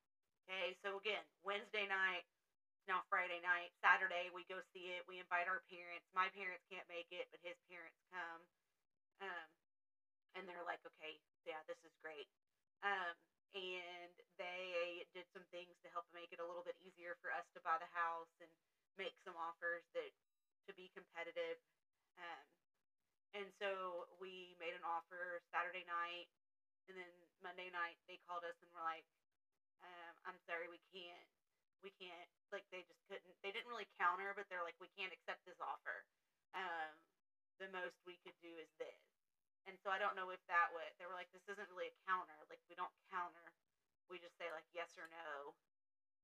Okay, 0.47 0.73
so 0.81 0.97
again, 0.97 1.21
Wednesday 1.45 1.85
night, 1.85 2.25
now 2.89 3.05
Friday 3.05 3.37
night, 3.45 3.69
Saturday 3.77 4.33
we 4.33 4.41
go 4.49 4.57
see 4.73 4.89
it. 4.97 5.05
We 5.05 5.21
invite 5.21 5.45
our 5.45 5.61
parents. 5.69 6.09
My 6.17 6.33
parents 6.33 6.65
can't 6.65 6.87
make 6.89 7.07
it, 7.13 7.29
but 7.29 7.37
his 7.45 7.59
parents 7.69 8.01
come. 8.09 8.41
Um, 9.21 9.47
and 10.33 10.49
they're 10.49 10.65
like, 10.65 10.81
okay, 10.97 11.21
yeah, 11.45 11.61
this 11.69 11.77
is 11.85 11.93
great. 12.01 12.25
Um, 12.81 13.13
and 13.53 14.13
they 14.37 15.05
did 15.13 15.25
some 15.33 15.45
things 15.53 15.73
to 15.85 15.89
help 15.93 16.05
make 16.13 16.33
it 16.33 16.41
a 16.41 16.45
little 16.45 16.65
bit 16.65 16.77
easier 16.81 17.17
for 17.21 17.29
us 17.33 17.45
to 17.53 17.61
buy 17.61 17.77
the 17.77 17.89
house 17.93 18.33
and 18.41 18.49
make 18.97 19.15
some 19.21 19.37
offers 19.37 19.85
that 19.93 20.11
to 20.67 20.71
be 20.73 20.89
competitive. 20.93 21.57
Um, 22.17 22.45
and 23.33 23.47
so 23.61 24.05
we 24.17 24.57
made 24.57 24.73
an 24.73 24.85
offer 24.85 25.41
Saturday 25.53 25.85
night, 25.85 26.29
and 26.89 26.97
then 26.97 27.13
Monday 27.45 27.69
night 27.69 27.97
they 28.09 28.17
called 28.25 28.41
us 28.41 28.57
and 28.65 28.69
were 28.73 28.81
like, 28.85 29.05
um, 29.85 30.13
"I'm 30.25 30.39
sorry, 30.49 30.65
we 30.65 30.81
can't, 30.89 31.29
we 31.85 31.93
can't." 32.01 32.29
Like 32.49 32.65
they 32.73 32.81
just 32.89 33.01
couldn't. 33.05 33.37
They 33.45 33.53
didn't 33.53 33.69
really 33.69 33.89
counter, 34.01 34.33
but 34.33 34.49
they're 34.49 34.65
like, 34.65 34.77
"We 34.81 34.89
can't 34.97 35.13
accept 35.13 35.45
this 35.45 35.61
offer." 35.61 36.05
Um, 36.57 36.97
the 37.61 37.69
most 37.69 38.01
we 38.07 38.17
could 38.25 38.35
do 38.41 38.49
is 38.57 38.71
this. 38.81 39.03
And 39.67 39.77
so 39.85 39.93
I 39.93 40.01
don't 40.01 40.17
know 40.17 40.33
if 40.33 40.41
that 40.49 40.73
would. 40.73 40.89
They 40.97 41.05
were 41.05 41.13
like, 41.13 41.29
"This 41.29 41.45
isn't 41.45 41.69
really 41.69 41.93
a 41.93 41.97
counter. 42.09 42.37
Like 42.49 42.61
we 42.65 42.73
don't 42.73 42.93
counter. 43.13 43.53
We 44.09 44.17
just 44.17 44.33
say 44.41 44.49
like 44.49 44.65
yes 44.73 44.97
or 44.97 45.05
no." 45.13 45.53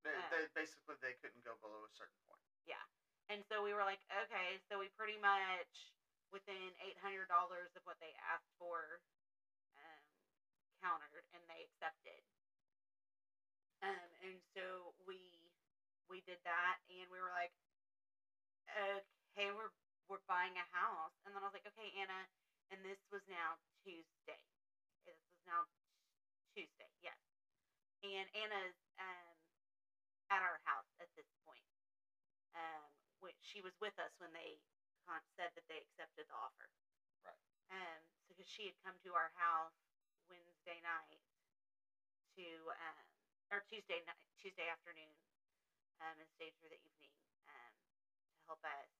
they, 0.01 0.13
Uh. 0.17 0.29
they 0.33 0.43
basically 0.57 0.97
they 1.05 1.13
couldn't 1.21 1.45
go 1.45 1.53
below 1.61 1.85
a 1.85 1.93
certain 1.93 2.17
point. 2.25 2.41
Yeah. 2.65 2.83
And 3.29 3.41
so 3.49 3.61
we 3.65 3.73
were 3.73 3.85
like, 3.85 4.01
okay, 4.09 4.61
so 4.69 4.77
we 4.81 4.89
pretty 4.97 5.17
much 5.21 5.93
within 6.33 6.73
eight 6.83 6.97
hundred 7.01 7.29
dollars 7.29 7.71
of 7.77 7.81
what 7.85 7.97
they 8.01 8.13
asked 8.33 8.51
for, 8.59 9.01
um, 9.77 10.05
countered 10.83 11.25
and 11.33 11.41
they 11.49 11.65
accepted. 11.69 12.21
Um, 13.83 14.09
and 14.25 14.37
so 14.57 14.93
we 15.05 15.19
we 16.09 16.21
did 16.25 16.41
that 16.45 16.77
and 16.89 17.07
we 17.09 17.19
were 17.21 17.33
like, 17.33 17.53
okay, 19.33 19.49
we're 19.53 19.73
we're 20.09 20.23
buying 20.29 20.53
a 20.57 20.67
house. 20.73 21.13
And 21.25 21.33
then 21.33 21.41
I 21.41 21.47
was 21.49 21.55
like, 21.57 21.67
okay, 21.73 21.89
Anna, 21.97 22.29
and 22.73 22.81
this 22.85 23.01
was 23.09 23.25
now 23.29 23.57
Tuesday. 23.85 24.41
This 25.05 25.17
was 25.17 25.41
now 25.49 25.65
Tuesday, 26.53 26.89
yes. 27.01 27.17
And 28.05 28.27
Anna's 28.37 28.77
um 29.01 29.35
at 30.29 30.41
our 30.41 30.59
house 30.65 30.89
at 31.01 31.09
this 31.17 31.29
point 31.45 31.65
um, 32.55 32.89
which 33.19 33.37
she 33.43 33.61
was 33.61 33.75
with 33.79 33.95
us 33.99 34.11
when 34.19 34.31
they 34.33 34.59
con- 35.05 35.23
said 35.35 35.51
that 35.55 35.67
they 35.67 35.79
accepted 35.83 36.25
the 36.27 36.37
offer. 36.37 36.67
Right. 37.23 37.39
Um, 37.71 38.01
so 38.25 38.33
because 38.33 38.49
she 38.49 38.65
had 38.67 38.77
come 38.83 38.97
to 39.03 39.11
our 39.13 39.31
house 39.35 39.75
Wednesday 40.29 40.79
night 40.81 41.21
to, 42.37 42.47
um, 42.79 43.05
or 43.51 43.61
Tuesday 43.69 44.01
night, 44.07 44.19
Tuesday 44.39 44.67
afternoon, 44.67 45.15
um, 46.01 46.15
and 46.19 46.29
stayed 46.35 46.53
through 46.59 46.71
the 46.73 46.81
evening, 46.81 47.15
um, 47.47 47.73
to 48.35 48.41
help 48.47 48.61
us, 48.65 48.91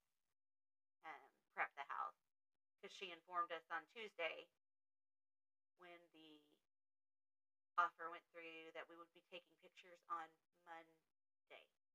um, 1.04 1.30
prep 1.54 1.72
the 1.76 1.86
house. 1.88 2.16
Because 2.78 2.94
she 2.96 3.10
informed 3.10 3.52
us 3.52 3.64
on 3.72 3.82
Tuesday 3.92 4.46
when 5.78 6.00
the 6.12 6.40
offer 7.78 8.08
went 8.08 8.24
through 8.32 8.72
that 8.72 8.88
we 8.88 8.96
would 8.96 9.12
be 9.12 9.24
taking 9.28 9.52
pictures 9.60 10.00
on 10.08 10.28
Monday. 10.64 11.85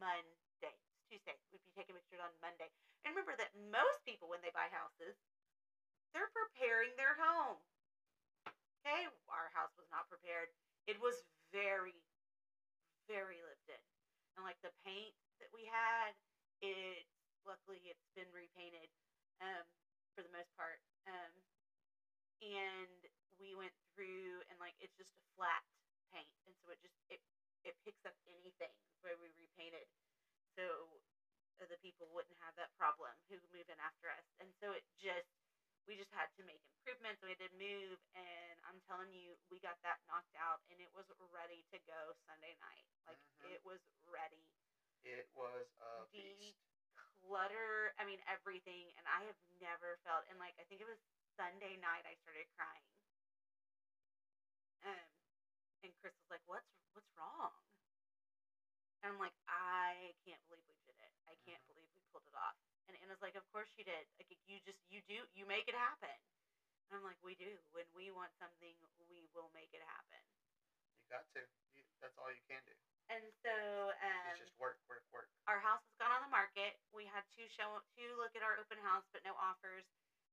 Mo- 0.00 0.06
Monday. 0.60 0.74
It's 0.74 1.06
Tuesday. 1.10 1.36
We'd 1.52 1.64
be 1.64 1.74
taking 1.74 1.94
pictures 1.94 2.22
on 2.22 2.32
Monday. 2.42 2.70
And 3.04 3.14
remember 3.14 3.36
that 3.38 3.54
most 3.70 4.02
people, 4.04 4.26
when 4.30 4.42
they 4.42 4.54
buy 4.54 4.70
houses, 4.72 5.14
they're 6.12 6.30
preparing 6.34 6.94
their 6.96 7.14
home. 7.18 7.60
Okay? 8.82 9.06
Our 9.30 9.50
house 9.54 9.74
was 9.78 9.88
not 9.90 10.08
prepared. 10.10 10.50
It 10.86 10.98
was 11.00 11.24
very, 11.54 11.96
very 13.08 13.40
lived 13.42 13.68
in. 13.70 13.82
And 14.36 14.42
like 14.42 14.58
the 14.62 14.74
paint 14.82 15.14
that 15.38 15.50
we 15.54 15.66
had, 15.68 16.14
it 16.62 17.06
luckily 17.46 17.80
it's 17.86 18.08
been 18.16 18.28
repainted 18.34 18.88
um, 19.40 19.66
for 20.16 20.24
the 20.24 20.32
most 20.34 20.50
part. 20.56 20.80
Um, 21.06 21.32
and 22.42 22.98
we 23.38 23.54
went 23.54 23.74
through 23.94 24.42
and 24.50 24.56
like 24.58 24.74
it's 24.80 24.94
just 24.98 25.12
a 25.12 25.22
flat 25.36 25.62
paint, 26.12 26.30
and 26.46 26.54
so 26.62 26.70
it 26.72 26.80
just 26.82 26.96
it 27.08 27.20
it 27.64 27.74
picks 27.86 28.04
up 28.04 28.14
anything 28.28 28.72
where 29.00 29.16
we 29.20 29.32
repainted, 29.40 29.86
so 30.56 31.00
other 31.62 31.73
people 31.84 32.08
wouldn't 32.16 32.40
have 32.40 32.56
that 32.56 32.72
problem 32.80 33.12
who 33.28 33.36
move 33.52 33.68
in 33.68 33.76
after 33.84 34.08
us, 34.08 34.24
and 34.40 34.48
so 34.64 34.72
it 34.72 34.84
just 34.96 35.28
we 35.84 36.00
just 36.00 36.12
had 36.16 36.32
to 36.40 36.42
make 36.48 36.64
improvements. 36.80 37.20
We 37.20 37.36
had 37.36 37.44
to 37.44 37.52
move, 37.60 38.00
and 38.16 38.56
I'm 38.64 38.80
telling 38.88 39.12
you, 39.12 39.36
we 39.52 39.60
got 39.60 39.76
that 39.84 40.00
knocked 40.08 40.32
out, 40.40 40.64
and 40.72 40.80
it 40.80 40.88
was 40.96 41.04
ready 41.28 41.60
to 41.76 41.78
go 41.84 42.16
Sunday 42.24 42.56
night. 42.56 42.88
Like 43.04 43.20
Mhm. 43.44 43.52
it 43.52 43.60
was 43.68 43.80
ready. 44.08 44.48
It 45.04 45.28
was 45.36 45.68
a 45.76 46.06
The 46.08 46.32
beast. 46.40 46.58
clutter, 47.20 47.92
I 47.98 48.04
mean 48.04 48.20
everything, 48.26 48.92
and 48.96 49.06
I 49.08 49.24
have 49.28 49.36
never 49.60 49.98
felt. 50.04 50.24
And 50.28 50.38
like 50.40 50.56
I 50.58 50.64
think 50.64 50.80
it 50.80 50.88
was 50.88 51.00
Sunday 51.36 51.76
night, 51.76 52.04
I 52.06 52.14
started 52.24 52.46
crying. 52.56 52.84
Um, 54.84 55.08
and 55.82 55.92
Chris 56.00 56.14
was 56.20 56.30
like, 56.30 56.42
"What's 56.46 56.68
what's 56.92 57.10
wrong?" 57.16 57.52
And 59.04 59.12
I'm 59.12 59.20
like, 59.20 59.36
"I 59.52 60.16
can't 60.24 60.40
believe 60.48 60.64
we 60.64 60.80
did 60.88 60.96
it. 60.96 61.12
I 61.28 61.36
can't 61.44 61.60
Mhm. 61.60 61.76
believe 61.76 61.92
we 61.92 62.00
pulled 62.08 62.24
it 62.24 62.32
off." 62.34 62.56
And 62.88 62.96
Anna's 63.04 63.20
like, 63.20 63.36
"Of 63.36 63.44
course 63.52 63.68
you 63.76 63.84
did. 63.84 64.08
Like 64.16 64.32
you 64.48 64.60
just 64.64 64.80
you 64.88 65.02
do 65.04 65.28
you 65.36 65.44
make 65.44 65.68
it 65.68 65.74
happen." 65.76 66.16
And 66.88 66.96
I'm 66.96 67.04
like, 67.04 67.20
"We 67.22 67.34
do. 67.36 67.60
When 67.72 67.84
we 67.92 68.10
want 68.10 68.32
something, 68.40 68.72
we 69.12 69.28
will 69.36 69.50
make 69.52 69.68
it 69.76 69.82
happen." 69.82 70.24
You 71.04 71.08
got 71.12 71.28
to. 71.36 71.44
You, 71.76 71.84
that's 72.00 72.16
all 72.16 72.32
you 72.32 72.40
can 72.48 72.64
do. 72.64 72.72
And 73.12 73.30
so, 73.44 73.92
um, 74.00 74.30
It's 74.32 74.48
just 74.48 74.58
work, 74.58 74.80
work, 74.88 75.04
work. 75.12 75.28
our 75.46 75.60
house 75.60 75.84
has 75.84 75.94
gone 75.96 76.10
on 76.10 76.22
the 76.22 76.28
market. 76.32 76.80
We 76.92 77.04
had 77.04 77.28
two 77.36 77.46
show 77.48 77.82
two 77.94 78.16
look 78.16 78.34
at 78.34 78.42
our 78.42 78.56
open 78.56 78.78
house, 78.78 79.04
but 79.12 79.22
no 79.22 79.34
offers. 79.36 79.84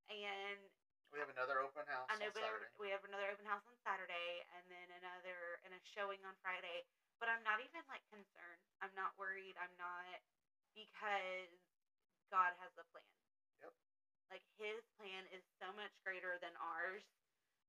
And 0.08 0.72
We 1.12 1.20
have 1.20 1.28
another 1.28 1.60
open 1.60 1.86
house 1.88 2.08
I 2.10 2.16
know, 2.16 2.28
on 2.28 2.32
but 2.32 2.44
Saturday. 2.44 2.72
we 2.80 2.88
have 2.90 3.04
another 3.04 3.30
open 3.32 3.44
house 3.46 3.68
on 3.68 3.76
Saturday, 3.84 4.46
and 4.56 4.64
then 4.72 4.92
another 4.92 5.60
and 5.66 5.74
a 5.74 5.80
showing 5.84 6.24
on 6.24 6.38
Friday. 6.38 6.86
But 7.22 7.30
I'm 7.30 7.46
not 7.46 7.62
even 7.62 7.86
like 7.88 8.04
concerned. 8.10 8.64
I'm 8.82 8.94
not 8.98 9.14
worried. 9.22 9.54
I'm 9.62 9.74
not 9.78 10.20
because 10.74 11.54
God 12.34 12.52
has 12.60 12.74
a 12.82 12.86
plan. 12.92 13.06
Yep. 13.62 13.74
Like 14.34 14.46
His 14.58 14.82
plan 14.98 15.30
is 15.32 15.46
so 15.62 15.70
much 15.78 15.94
greater 16.04 16.42
than 16.42 16.56
ours, 16.58 17.06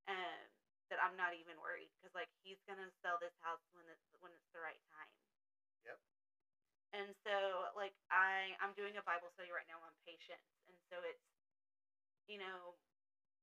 um, 0.09 0.47
that 0.91 0.99
I'm 0.99 1.15
not 1.15 1.37
even 1.37 1.57
worried 1.61 1.89
because 1.97 2.13
like 2.17 2.31
He's 2.43 2.59
gonna 2.65 2.89
sell 3.05 3.21
this 3.21 3.35
house 3.45 3.63
when 3.77 3.85
it's 3.87 4.07
when 4.19 4.33
it's 4.33 4.49
the 4.57 4.63
right 4.63 4.81
time. 4.91 5.13
Yep. 5.87 5.99
And 6.93 7.09
so 7.25 7.35
like 7.77 7.95
I 8.09 8.57
I'm 8.61 8.73
doing 8.77 8.97
a 8.97 9.05
Bible 9.05 9.29
study 9.37 9.53
right 9.53 9.67
now 9.69 9.81
on 9.85 9.93
patience, 10.07 10.49
and 10.69 10.77
so 10.89 11.01
it's 11.05 11.25
you 12.27 12.39
know 12.41 12.75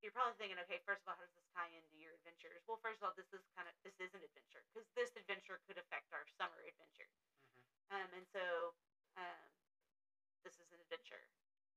you're 0.00 0.16
probably 0.16 0.36
thinking, 0.40 0.56
okay, 0.64 0.80
first 0.88 1.04
of 1.04 1.12
all, 1.12 1.16
how 1.20 1.24
does 1.24 1.36
this 1.36 1.48
tie 1.52 1.68
into 1.76 1.96
your 2.00 2.16
adventures? 2.20 2.64
Well, 2.64 2.80
first 2.80 3.00
of 3.00 3.08
all, 3.08 3.14
this 3.16 3.28
is 3.36 3.44
kind 3.52 3.68
of 3.68 3.74
this 3.84 3.96
is 4.00 4.08
an 4.16 4.24
adventure 4.24 4.64
because 4.72 4.88
this 4.96 5.12
adventure 5.16 5.60
could 5.68 5.76
affect 5.76 6.08
our 6.16 6.24
summer 6.40 6.60
adventure. 6.64 7.08
Mhm. 7.56 7.68
Um, 7.92 8.08
and 8.16 8.26
so 8.32 8.74
um, 9.20 9.50
this 10.44 10.56
is 10.56 10.68
an 10.72 10.80
adventure 10.80 11.28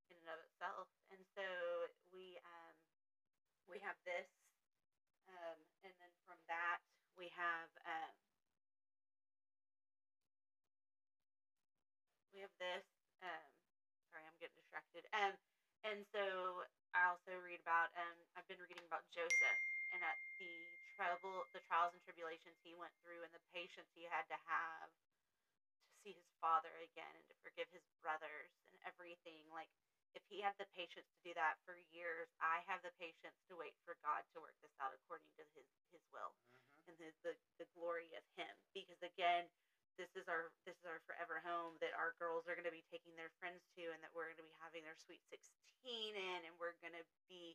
in 0.07 0.15
and 0.23 0.29
of 0.31 0.39
itself. 0.47 0.87
And 1.11 1.19
so 1.35 1.43
we 2.15 2.39
um, 2.47 2.75
we 3.67 3.79
have 3.83 3.99
this, 4.07 4.27
um, 5.27 5.59
and 5.83 5.93
then 5.99 6.11
from 6.23 6.39
that 6.47 6.79
we 7.19 7.27
have 7.35 7.69
um, 7.83 8.15
we 12.31 12.39
have 12.39 12.55
this. 12.57 12.87
Um, 13.21 13.51
sorry, 14.11 14.23
I'm 14.27 14.37
getting 14.39 14.55
distracted. 14.57 15.03
Um, 15.11 15.35
and 15.83 16.05
so 16.11 16.63
I 16.93 17.09
also 17.11 17.33
read 17.41 17.61
about 17.61 17.91
um, 17.97 18.17
I've 18.37 18.47
been 18.49 18.61
reading 18.61 18.85
about 18.87 19.05
Joseph 19.13 19.59
and 19.93 20.01
at 20.05 20.17
the 20.41 20.69
trouble, 20.97 21.45
the 21.53 21.61
trials 21.69 21.93
and 21.93 22.01
tribulations 22.05 22.57
he 22.65 22.73
went 22.77 22.93
through, 23.05 23.21
and 23.25 23.33
the 23.33 23.43
patience 23.53 23.89
he 23.97 24.05
had 24.09 24.25
to 24.29 24.37
have 24.49 24.89
to 25.89 25.93
see 26.03 26.13
his 26.15 26.29
father 26.41 26.71
again 26.83 27.11
and 27.15 27.25
to 27.29 27.35
forgive 27.45 27.69
his 27.73 27.85
brothers 28.03 28.51
and 28.71 28.79
everything. 28.87 29.43
Like 29.51 29.71
if 30.15 30.23
he 30.29 30.41
had 30.43 30.55
the 30.61 30.69
patience 30.77 31.07
to 31.09 31.19
do 31.25 31.33
that 31.37 31.59
for 31.65 31.77
years, 31.93 32.29
I 32.41 32.63
have 32.69 32.81
the 32.85 32.93
patience 33.01 33.37
to 33.49 33.57
wait 33.57 33.75
for 33.85 33.97
God 34.05 34.23
to 34.35 34.43
work 34.43 34.55
this 34.63 34.73
out 34.81 34.93
according 34.95 35.29
to 35.39 35.45
his 35.57 35.67
his 35.93 36.03
will 36.13 36.33
Mhm. 36.51 36.61
and 36.89 36.97
the, 36.99 37.09
the 37.23 37.33
the 37.59 37.67
glory 37.77 38.11
of 38.17 38.23
him 38.37 38.51
because 38.73 38.99
again 39.03 39.47
this 39.97 40.09
is 40.17 40.25
our 40.27 40.49
this 40.65 40.75
is 40.79 40.85
our 40.89 40.99
forever 41.07 41.39
home 41.45 41.77
that 41.81 41.93
our 41.95 42.13
girls 42.19 42.47
are 42.49 42.55
going 42.57 42.67
to 42.67 42.73
be 42.73 42.85
taking 42.91 43.15
their 43.15 43.31
friends 43.39 43.61
to 43.77 43.91
and 43.93 44.01
that 44.03 44.11
we're 44.15 44.27
going 44.33 44.41
to 44.41 44.47
be 44.49 44.57
having 44.73 44.89
their 44.89 44.97
sweet 44.97 45.21
16 45.29 45.45
in 46.17 46.39
and 46.49 46.57
we're 46.57 46.73
going 46.81 46.97
to 46.97 47.05
be 47.29 47.53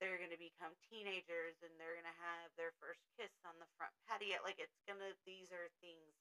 they're 0.00 0.16
going 0.16 0.32
to 0.32 0.40
become 0.40 0.72
teenagers 0.88 1.60
and 1.60 1.68
they're 1.76 1.92
going 1.92 2.08
to 2.08 2.20
have 2.24 2.48
their 2.56 2.72
first 2.80 3.04
kiss 3.20 3.30
on 3.44 3.52
the 3.60 3.68
front 3.76 3.92
patio. 4.08 4.40
Like 4.40 4.56
it's 4.56 4.80
going 4.88 4.96
to 4.96 5.12
these 5.28 5.52
are 5.52 5.68
things 5.84 6.16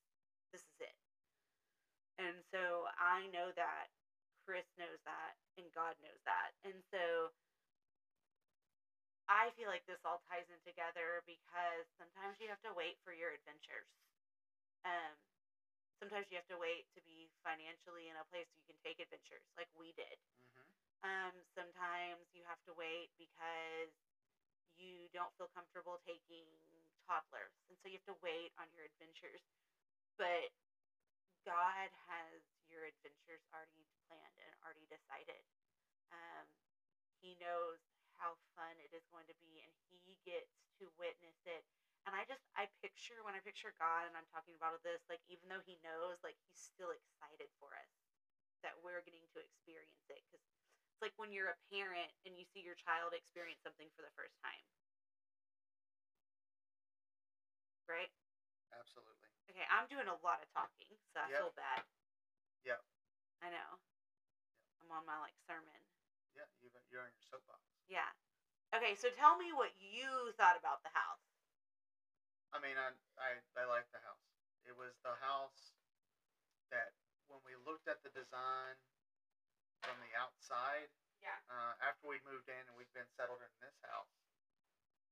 this 0.52 0.68
is 0.68 0.84
it. 0.84 1.00
And 2.20 2.44
so 2.52 2.92
i 3.00 3.24
know 3.32 3.56
that 3.56 3.88
chris 4.44 4.68
knows 4.76 5.00
that 5.08 5.40
and 5.56 5.64
god 5.72 5.96
knows 6.04 6.20
that. 6.28 6.52
And 6.68 6.84
so 6.92 7.32
I 9.32 9.48
feel 9.56 9.72
like 9.72 9.88
this 9.88 10.04
all 10.04 10.20
ties 10.28 10.52
in 10.52 10.60
together 10.68 11.24
because 11.24 11.88
sometimes 11.96 12.36
you 12.44 12.52
have 12.52 12.60
to 12.68 12.76
wait 12.76 13.00
for 13.08 13.16
your 13.16 13.32
adventures. 13.32 13.88
Um, 14.84 15.16
sometimes 16.00 16.28
you 16.32 16.38
have 16.38 16.48
to 16.50 16.58
wait 16.58 16.88
to 16.96 17.02
be 17.02 17.30
financially 17.44 18.10
in 18.10 18.16
a 18.18 18.26
place 18.26 18.48
you 18.56 18.64
can 18.66 18.78
take 18.84 19.00
adventures, 19.00 19.44
like 19.58 19.70
we 19.76 19.92
did. 19.94 20.18
Mhm. 20.42 20.66
Um, 21.04 21.46
sometimes 21.54 22.28
you 22.34 22.44
have 22.46 22.62
to 22.66 22.74
wait 22.74 23.12
because 23.18 23.92
you 24.76 25.10
don't 25.10 25.34
feel 25.38 25.48
comfortable 25.50 26.00
taking 26.06 26.48
toddlers, 27.06 27.54
and 27.70 27.78
so 27.82 27.88
you 27.90 27.98
have 28.00 28.06
to 28.06 28.20
wait 28.24 28.52
on 28.58 28.72
your 28.74 28.86
adventures. 28.86 29.42
But 30.18 30.52
God 31.46 31.90
has 32.08 32.42
your 32.70 32.86
adventures 32.86 33.44
already 33.54 33.86
planned 34.08 34.38
and 34.40 34.54
already 34.64 34.88
decided. 34.88 35.44
Um, 36.12 36.48
he 37.22 37.36
knows 37.36 37.80
how 38.18 38.38
fun 38.56 38.80
it 38.80 38.94
is 38.94 39.04
going 39.12 39.28
to 39.28 39.36
be, 39.36 39.62
and 39.62 39.74
he 39.90 40.18
gets 40.26 40.50
to 40.80 40.90
witness 40.98 41.36
it. 41.46 41.66
And 42.08 42.12
I 42.16 42.28
just, 42.28 42.44
I 42.60 42.68
picture 42.84 43.20
when 43.24 43.36
I 43.36 43.42
picture 43.44 43.72
God, 43.80 44.08
and 44.10 44.16
I'm 44.20 44.28
talking 44.36 44.56
about 44.60 44.76
all 44.76 44.84
this, 44.84 45.00
like 45.08 45.24
even 45.32 45.48
though 45.48 45.63
He 45.63 45.80
knows, 45.86 46.20
like 46.24 46.36
He's 46.48 46.60
still 46.60 46.92
excited 46.92 47.48
for 47.60 47.72
us 47.76 47.92
that 48.63 48.76
we're 48.84 49.04
getting 49.08 49.24
to 49.36 49.39
experience 49.44 50.04
it. 50.12 50.20
Because 50.28 50.44
it's 50.44 51.02
like 51.04 51.16
when 51.20 51.32
you're 51.32 51.52
a 51.56 51.60
parent 51.72 52.12
and 52.28 52.36
you 52.36 52.44
see 52.52 52.63
your 52.63 52.76
child 52.80 53.16
experience 53.16 53.60
something 53.63 53.88
for 53.96 54.04
the 54.04 54.13
first 54.20 54.36
time, 54.44 54.63
right? 57.88 58.12
Absolutely. 58.74 59.30
Okay, 59.52 59.66
I'm 59.70 59.88
doing 59.88 60.08
a 60.10 60.18
lot 60.26 60.42
of 60.42 60.48
talking, 60.56 60.92
so 61.13 61.22
I 61.22 61.30
Yep. 61.30 61.39
feel 61.39 61.54
bad. 61.56 61.84
Yep. 62.66 62.82
I 63.44 63.50
know. 63.52 63.80
I'm 64.82 64.92
on 64.92 65.06
my 65.06 65.20
like 65.20 65.36
sermon. 65.48 65.80
Yeah, 66.36 66.48
you're 66.89 67.02
on 67.04 67.12
your 67.13 67.24
soapbox. 67.30 67.62
Yeah. 67.88 68.10
Okay, 68.76 68.96
so 68.96 69.10
tell 69.12 69.38
me 69.38 69.54
what 69.54 69.72
you 69.80 70.34
thought 70.38 70.58
about 70.58 70.82
the 70.84 70.89
house. 70.89 71.33
I 72.54 72.62
mean, 72.62 72.78
I, 72.78 72.94
I 73.18 73.42
I 73.58 73.63
like 73.66 73.89
the 73.89 74.00
house. 74.06 74.30
It 74.63 74.78
was 74.78 74.94
the 75.02 75.18
house 75.18 75.74
that 76.70 76.94
when 77.28 77.42
we 77.44 77.58
looked 77.58 77.89
at 77.89 78.00
the 78.06 78.13
design 78.13 78.78
from 79.82 79.98
the 80.00 80.13
outside, 80.16 80.88
Yeah. 81.20 81.39
uh, 81.50 81.74
after 81.82 82.08
we 82.08 82.20
moved 82.24 82.48
in 82.48 82.62
and 82.70 82.76
we've 82.78 82.94
been 82.94 83.10
settled 83.10 83.42
in 83.42 83.52
this 83.60 83.82
house, 83.82 84.22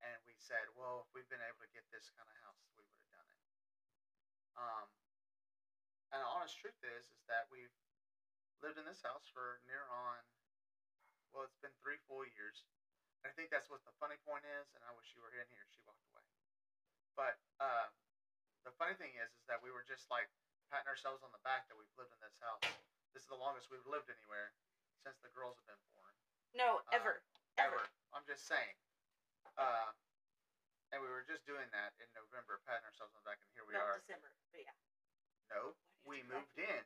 and 0.01 0.21
we 0.25 0.35
said, 0.37 0.69
well, 0.77 1.01
if 1.01 1.13
we'd 1.13 1.27
been 1.29 1.41
able 1.41 1.59
to 1.59 1.71
get 1.73 1.83
this 1.91 2.09
kind 2.13 2.29
of 2.29 2.35
house, 2.45 2.61
we 2.77 2.83
would 2.85 2.85
have 2.87 3.09
done 3.09 3.27
it. 3.27 3.41
Um, 4.55 4.87
and 6.11 6.21
the 6.21 6.27
honest 6.27 6.57
truth 6.57 6.77
is, 6.83 7.09
is 7.09 7.21
that 7.25 7.49
we've 7.49 7.73
lived 8.61 8.77
in 8.77 8.85
this 8.85 9.01
house 9.01 9.27
for 9.33 9.61
near 9.65 9.85
on, 9.89 10.21
well, 11.33 11.43
it's 11.43 11.57
been 11.61 11.73
three 11.81 11.97
full 12.07 12.25
years. 12.25 12.65
And 13.23 13.29
I 13.29 13.33
think 13.33 13.49
that's 13.49 13.69
what 13.69 13.83
the 13.85 13.93
funny 14.01 14.17
point 14.25 14.45
is, 14.45 14.73
and 14.73 14.83
I 14.83 14.91
wish 14.97 15.13
you 15.15 15.21
were 15.21 15.33
in 15.33 15.47
here. 15.49 15.65
She 15.69 15.81
walked 15.85 16.03
away. 16.09 16.20
But 17.15 17.39
uh, 17.59 17.87
the 18.63 18.73
funny 18.77 18.95
thing 18.95 19.13
is, 19.19 19.29
is 19.35 19.45
that 19.51 19.59
we 19.59 19.69
were 19.73 19.83
just 19.85 20.07
like 20.09 20.29
patting 20.71 20.87
ourselves 20.87 21.21
on 21.21 21.31
the 21.35 21.43
back 21.43 21.67
that 21.67 21.75
we've 21.75 21.91
lived 21.99 22.15
in 22.15 22.21
this 22.23 22.35
house. 22.39 22.63
This 23.11 23.27
is 23.27 23.31
the 23.31 23.39
longest 23.39 23.67
we've 23.67 23.85
lived 23.87 24.07
anywhere 24.07 24.55
since 25.03 25.19
the 25.19 25.31
girls 25.35 25.59
have 25.59 25.67
been 25.67 25.83
born. 25.97 26.13
No, 26.55 26.79
Uh, 26.87 26.95
ever. 26.95 27.13
Ever. 27.59 27.83
I'm 28.15 28.23
just 28.23 28.47
saying. 28.47 28.75
Uh, 29.59 29.91
and 30.91 30.99
we 30.99 31.07
were 31.07 31.23
just 31.27 31.43
doing 31.47 31.67
that 31.71 31.95
in 31.99 32.07
November, 32.15 32.59
patting 32.67 32.83
ourselves 32.87 33.15
on 33.15 33.23
the 33.23 33.27
back, 33.27 33.39
and 33.43 33.51
here 33.55 33.63
we 33.67 33.75
no, 33.75 33.83
are. 33.83 33.99
December. 34.03 34.31
But 34.51 34.63
yeah. 34.63 34.75
No, 35.51 35.75
we 36.07 36.23
did 36.23 36.27
you 36.27 36.31
correct 36.31 36.47
moved 36.47 36.57
in 36.59 36.83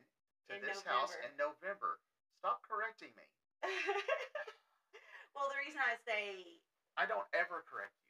to 0.50 0.50
In 0.58 0.62
this 0.62 0.82
house 0.86 1.14
in 1.22 1.30
November. 1.38 1.98
Stop 2.38 2.62
correcting 2.66 3.10
me. 3.18 3.26
well, 5.34 5.50
the 5.50 5.58
reason 5.58 5.82
I 5.82 5.98
say 6.06 6.62
I 6.94 7.06
don't 7.06 7.26
ever 7.34 7.66
correct 7.66 7.94
you. 7.98 8.05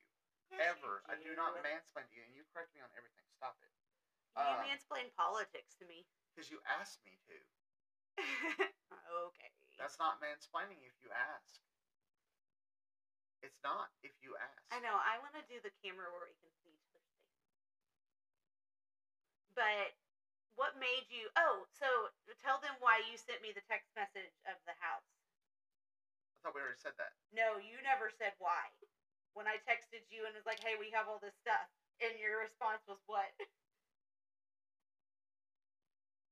Ever. 0.54 1.02
I 1.11 1.18
do 1.18 1.35
not 1.35 1.59
mansplain 1.61 2.06
to 2.06 2.14
you, 2.14 2.24
and 2.26 2.35
you 2.35 2.46
correct 2.54 2.72
me 2.72 2.80
on 2.80 2.90
everything. 2.94 3.26
Stop 3.37 3.59
it. 3.61 3.72
You 4.37 4.44
uh, 4.44 4.61
mansplain 4.62 5.09
politics 5.16 5.74
to 5.80 5.85
me. 5.88 6.04
Because 6.32 6.52
you 6.52 6.61
asked 6.68 7.00
me 7.02 7.16
to. 7.26 7.37
okay. 9.32 9.50
That's 9.80 9.96
not 9.96 10.20
mansplaining 10.20 10.80
if 10.85 10.96
you 11.00 11.09
ask. 11.12 11.61
It's 13.44 13.61
not 13.61 13.92
if 14.00 14.12
you 14.24 14.37
ask. 14.40 14.64
I 14.72 14.80
know. 14.80 14.96
I 14.96 15.20
want 15.20 15.37
to 15.37 15.44
do 15.48 15.61
the 15.61 15.72
camera 15.85 16.09
where 16.12 16.24
we 16.24 16.37
can 16.40 16.52
see 16.61 16.72
each 16.72 16.90
other's 16.92 17.16
faces. 17.20 17.52
But 19.56 19.96
what 20.56 20.76
made 20.80 21.09
you? 21.12 21.28
Oh, 21.37 21.68
so 21.76 22.12
tell 22.40 22.61
them 22.61 22.76
why 22.80 23.04
you 23.04 23.16
sent 23.20 23.44
me 23.44 23.52
the 23.52 23.64
text 23.68 23.92
message 23.92 24.32
of 24.48 24.56
the 24.64 24.76
house. 24.80 25.06
I 25.06 26.48
thought 26.48 26.56
we 26.56 26.64
already 26.64 26.80
said 26.80 26.96
that. 26.96 27.16
No, 27.32 27.61
you 27.61 27.80
never 27.85 28.09
said 28.09 28.37
why. 28.40 28.72
When 29.37 29.44
I 29.44 29.61
texted 29.68 30.01
you 30.09 30.25
and 30.25 30.33
was 30.33 30.49
like, 30.49 30.64
"Hey, 30.64 30.81
we 30.81 30.88
have 30.96 31.12
all 31.12 31.20
this 31.20 31.37
stuff," 31.44 31.68
and 32.01 32.16
your 32.16 32.40
response 32.40 32.81
was 32.88 32.96
what? 33.05 33.29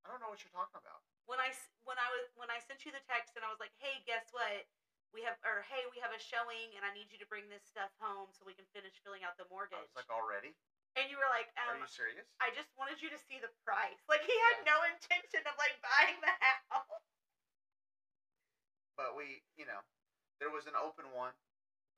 I 0.04 0.08
don't 0.08 0.24
know 0.24 0.32
what 0.32 0.40
you're 0.40 0.56
talking 0.56 0.80
about. 0.80 1.04
When 1.28 1.36
I 1.36 1.52
when 1.84 2.00
I 2.00 2.08
was 2.16 2.32
when 2.40 2.48
I 2.48 2.64
sent 2.64 2.88
you 2.88 2.92
the 2.96 3.04
text 3.04 3.36
and 3.36 3.44
I 3.44 3.52
was 3.52 3.60
like, 3.60 3.76
"Hey, 3.76 4.00
guess 4.08 4.32
what? 4.32 4.64
We 5.12 5.20
have 5.28 5.36
or 5.44 5.68
hey, 5.68 5.84
we 5.92 6.00
have 6.00 6.16
a 6.16 6.20
showing 6.20 6.72
and 6.76 6.82
I 6.84 6.96
need 6.96 7.12
you 7.12 7.20
to 7.20 7.28
bring 7.28 7.52
this 7.52 7.64
stuff 7.68 7.92
home 8.00 8.32
so 8.32 8.48
we 8.48 8.56
can 8.56 8.64
finish 8.72 8.96
filling 9.04 9.20
out 9.20 9.36
the 9.36 9.44
mortgage." 9.52 9.76
I 9.76 9.84
was 9.84 9.92
like, 9.92 10.08
already? 10.08 10.56
and 10.94 11.10
you 11.10 11.18
were 11.18 11.26
like, 11.30 11.50
Are 11.58 11.74
um, 11.74 11.82
you 11.82 11.90
serious? 11.90 12.26
I 12.38 12.54
just 12.54 12.70
wanted 12.78 13.02
you 13.02 13.10
to 13.10 13.18
see 13.26 13.42
the 13.42 13.50
price. 13.66 13.98
Like 14.06 14.22
he 14.22 14.34
had 14.50 14.62
Yeah. 14.62 14.72
no 14.72 14.76
intention 14.94 15.42
of 15.44 15.54
like 15.58 15.74
buying 15.82 16.18
the 16.22 16.34
house. 16.40 17.02
but 18.94 19.18
we, 19.18 19.42
you 19.58 19.66
know, 19.66 19.82
there 20.38 20.54
was 20.54 20.70
an 20.70 20.78
open 20.78 21.10
one 21.10 21.34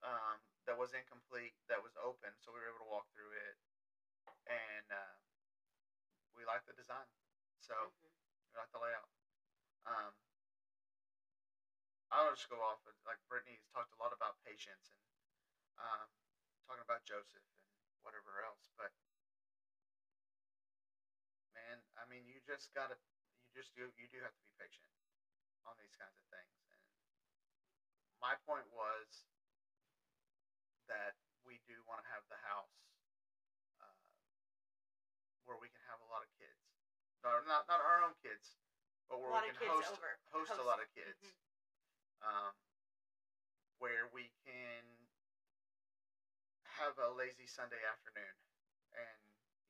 um, 0.00 0.40
that 0.66 0.76
was 0.76 0.92
incomplete 0.92 1.54
that 1.70 1.82
was 1.82 1.94
open, 1.98 2.34
so 2.42 2.50
we 2.50 2.58
were 2.60 2.70
able 2.70 2.82
to 2.82 2.90
walk 2.90 3.06
through 3.14 3.30
it, 3.32 3.56
and 4.50 4.86
uh, 4.90 5.16
we 6.34 6.42
liked 6.44 6.66
the 6.66 6.76
design, 6.76 7.06
so 7.62 7.74
Mm-hmm. 7.74 8.12
we 8.52 8.58
liked 8.58 8.74
the 8.74 8.82
layout. 8.82 9.10
Um, 9.86 10.12
I'll 12.10 12.30
just 12.34 12.50
go 12.50 12.58
off 12.62 12.82
of, 12.86 12.94
like 13.06 13.18
Brittany's 13.30 13.66
talked 13.70 13.94
a 13.94 14.00
lot 14.02 14.14
about 14.14 14.38
patience 14.46 14.94
and 14.94 15.06
um, 15.78 16.08
talking 16.66 16.82
about 16.82 17.02
Joseph 17.06 17.42
and 17.42 17.62
whatever 18.02 18.42
else, 18.42 18.70
but 18.78 18.90
man, 21.54 21.82
I 21.98 22.06
mean, 22.06 22.26
you 22.26 22.38
just 22.46 22.70
gotta, 22.74 22.98
you 23.46 23.50
just 23.54 23.74
do, 23.74 23.90
you 23.98 24.06
do 24.10 24.22
have 24.22 24.34
to 24.34 24.44
be 24.44 24.54
patient 24.58 24.90
on 25.66 25.74
these 25.78 25.94
kinds 25.98 26.14
of 26.18 26.26
things. 26.30 26.54
And 26.70 26.82
my 28.22 28.38
point 28.46 28.66
was 28.70 29.26
that 30.90 31.14
we 31.46 31.62
do 31.66 31.78
want 31.86 32.02
to 32.02 32.08
have 32.10 32.24
the 32.30 32.40
house 32.42 32.76
uh, 33.82 34.06
where 35.46 35.58
we 35.58 35.70
can 35.70 35.82
have 35.86 36.00
a 36.02 36.08
lot 36.10 36.22
of 36.22 36.30
kids. 36.38 36.58
No, 37.22 37.38
not 37.46 37.66
not 37.66 37.82
our 37.82 38.02
own 38.06 38.14
kids, 38.22 38.58
but 39.10 39.18
where 39.18 39.30
we 39.34 39.50
can 39.50 39.66
kids 39.66 39.86
host 39.90 40.02
host 40.30 40.52
a 40.58 40.66
lot 40.66 40.78
of 40.82 40.88
kids. 40.94 41.18
Mhm. 41.22 41.34
Um, 42.22 42.54
where 43.78 44.08
we 44.08 44.32
can 44.44 44.82
have 46.80 46.96
a 47.00 47.08
lazy 47.12 47.46
Sunday 47.48 47.80
afternoon 47.84 48.36
and, 48.92 49.20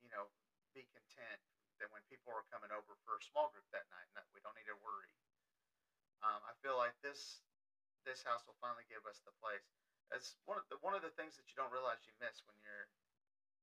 you 0.03 0.11
know, 0.11 0.27
be 0.75 0.87
content 0.91 1.39
that 1.79 1.91
when 1.91 2.03
people 2.11 2.31
are 2.33 2.43
coming 2.51 2.71
over 2.71 2.95
for 3.07 3.15
a 3.15 3.23
small 3.23 3.51
group 3.51 3.67
that 3.71 3.87
night, 3.91 4.07
we 4.33 4.39
don't 4.41 4.55
need 4.55 4.67
to 4.67 4.75
worry. 4.79 5.11
Um, 6.23 6.41
I 6.43 6.53
feel 6.63 6.75
like 6.75 6.97
this 7.01 7.43
this 8.03 8.23
house 8.23 8.47
will 8.47 8.57
finally 8.63 8.87
give 8.87 9.03
us 9.05 9.19
the 9.27 9.35
place. 9.43 9.67
It's 10.15 10.39
one 10.47 10.55
of 10.55 10.65
the 10.71 10.79
one 10.79 10.95
of 10.95 11.03
the 11.03 11.11
things 11.19 11.35
that 11.35 11.45
you 11.51 11.55
don't 11.59 11.71
realize 11.71 11.99
you 12.07 12.15
miss 12.21 12.39
when 12.47 12.55
you're. 12.63 12.87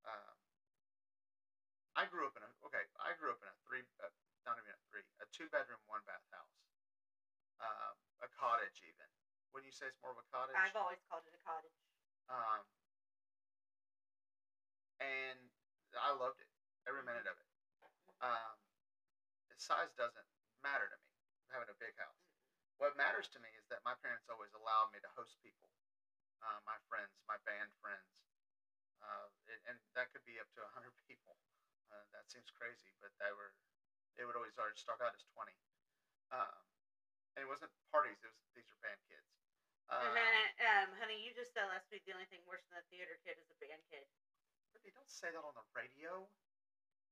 Um, 0.05 0.37
I 1.97 2.05
grew 2.11 2.27
up 2.29 2.37
in 2.37 2.45
a 2.45 2.51
okay. 2.69 2.85
I 3.01 3.17
grew 3.17 3.33
up 3.33 3.41
in 3.41 3.49
a 3.49 3.57
three, 3.65 3.87
uh, 4.03 4.13
not 4.45 4.61
even 4.61 4.75
a 4.75 4.81
three, 4.93 5.05
a 5.25 5.27
two 5.33 5.49
bedroom, 5.49 5.81
one 5.89 6.05
bath 6.05 6.25
house, 6.35 6.57
um, 7.65 7.95
a 8.21 8.29
cottage 8.37 8.85
even. 8.85 9.09
Wouldn't 9.55 9.71
you 9.71 9.77
say 9.77 9.87
it's 9.87 10.01
more 10.03 10.11
of 10.11 10.19
a 10.19 10.27
cottage? 10.35 10.59
I've 10.59 10.75
always 10.75 11.01
called 11.07 11.25
it 11.25 11.33
a 11.33 11.43
cottage. 11.47 11.79
Um, 12.27 12.67
and 14.99 15.39
I 15.95 16.11
loved 16.15 16.43
it, 16.43 16.51
every 16.91 17.07
minute 17.07 17.29
of 17.31 17.39
it. 17.39 17.49
Um, 18.19 18.57
the 19.47 19.57
size 19.59 19.95
doesn't 19.95 20.27
matter 20.65 20.91
to 20.91 20.97
me, 20.99 21.11
having 21.55 21.71
a 21.71 21.79
big 21.79 21.95
house. 21.95 22.19
What 22.83 22.99
matters 22.99 23.31
to 23.37 23.39
me 23.39 23.53
is 23.55 23.67
that 23.71 23.87
my 23.87 23.95
parents 24.03 24.27
always 24.27 24.51
allowed 24.57 24.91
me 24.91 24.99
to 24.99 25.11
host 25.15 25.39
people, 25.45 25.71
uh, 26.45 26.61
my 26.69 26.77
friends, 26.93 27.13
my 27.27 27.41
band 27.49 27.73
friends, 27.81 28.23
uh, 29.01 29.29
and, 29.49 29.61
and 29.75 29.77
that 29.97 30.13
could 30.13 30.25
be 30.29 30.37
up 30.39 30.49
to 30.57 30.61
100 30.77 30.93
people. 31.09 31.35
Uh, 31.93 32.05
that 32.13 32.27
seems 32.29 32.49
crazy, 32.55 32.93
but 33.01 33.13
they 33.21 33.31
were, 33.33 33.53
they 34.19 34.25
would 34.29 34.37
always 34.37 34.53
start 34.53 34.77
start 34.79 35.01
out 35.05 35.15
as 35.17 35.25
20. 35.37 35.53
Um, 36.35 36.61
and 37.37 37.45
it 37.45 37.51
wasn't 37.51 37.71
parties, 37.93 38.19
it 38.25 38.31
was, 38.31 38.41
these 38.57 38.67
are 38.71 38.79
band 38.85 39.01
kids. 39.09 39.29
Um, 39.93 40.01
um, 40.65 40.89
honey, 40.97 41.21
you 41.21 41.37
just 41.37 41.53
said 41.53 41.69
last 41.69 41.93
week 41.93 42.03
the 42.09 42.17
only 42.17 42.25
thing 42.33 42.41
worse 42.49 42.65
than 42.73 42.81
a 42.81 42.87
theater 42.89 43.21
kid 43.21 43.37
is 43.37 43.53
a 43.53 43.59
band 43.61 43.85
kid. 43.93 44.09
Brittany, 44.73 44.97
don't 44.97 45.13
say 45.13 45.29
that 45.29 45.45
on 45.45 45.53
the 45.55 45.63
radio. 45.77 46.25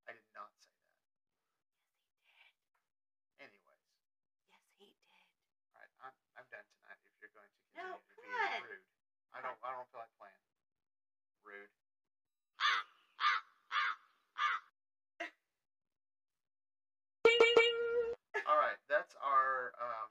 I 0.08 0.16
did 0.16 0.24
not 0.32 0.50
say 0.56 0.72
that. 0.72 0.98
Yes, 2.24 2.24
he 2.24 2.32
did. 2.32 2.56
Anyways, 3.44 3.86
Yes, 4.48 4.64
he 4.80 4.88
did. 4.88 5.22
all 5.76 5.84
right, 5.84 5.92
I'm 6.00 6.16
I'm 6.34 6.48
done 6.48 6.64
tonight. 6.80 6.98
If 7.12 7.20
you're 7.22 7.34
going 7.36 7.52
to 7.52 7.60
No, 7.76 8.00
continue 8.02 8.08
to 8.08 8.16
come 8.16 8.24
be 8.24 8.56
on. 8.56 8.60
rude, 8.66 8.88
I 9.42 9.50
don't 9.50 9.59
I 9.66 9.74
don't 9.74 9.88
feel 9.90 9.98
like 9.98 10.14
playing. 10.22 10.38
Rude. 11.42 11.66
All 18.46 18.59
right, 18.59 18.78
that's 18.90 19.14
our 19.22 19.70
um, 19.78 20.09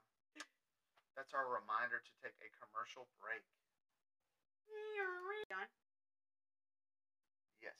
that's 1.16 1.32
our 1.36 1.44
reminder 1.48 2.00
to 2.00 2.12
take 2.24 2.36
a 2.40 2.48
commercial 2.60 3.04
break. 3.20 3.44
John, 5.50 5.68
Yes. 7.60 7.76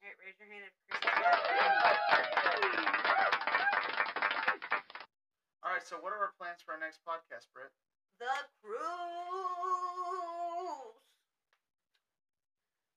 all 0.00 0.08
right, 0.08 0.16
raise 0.24 0.36
your 0.40 0.48
hand 0.48 0.64
if 0.64 0.72
All 5.62 5.70
right. 5.70 5.84
So, 5.84 6.00
what 6.00 6.12
are 6.16 6.18
our 6.18 6.32
plans 6.40 6.64
for 6.64 6.72
our 6.72 6.80
next 6.80 7.04
podcast, 7.04 7.46
Britt? 7.52 7.70
The 8.18 8.32
cruise. 8.64 8.80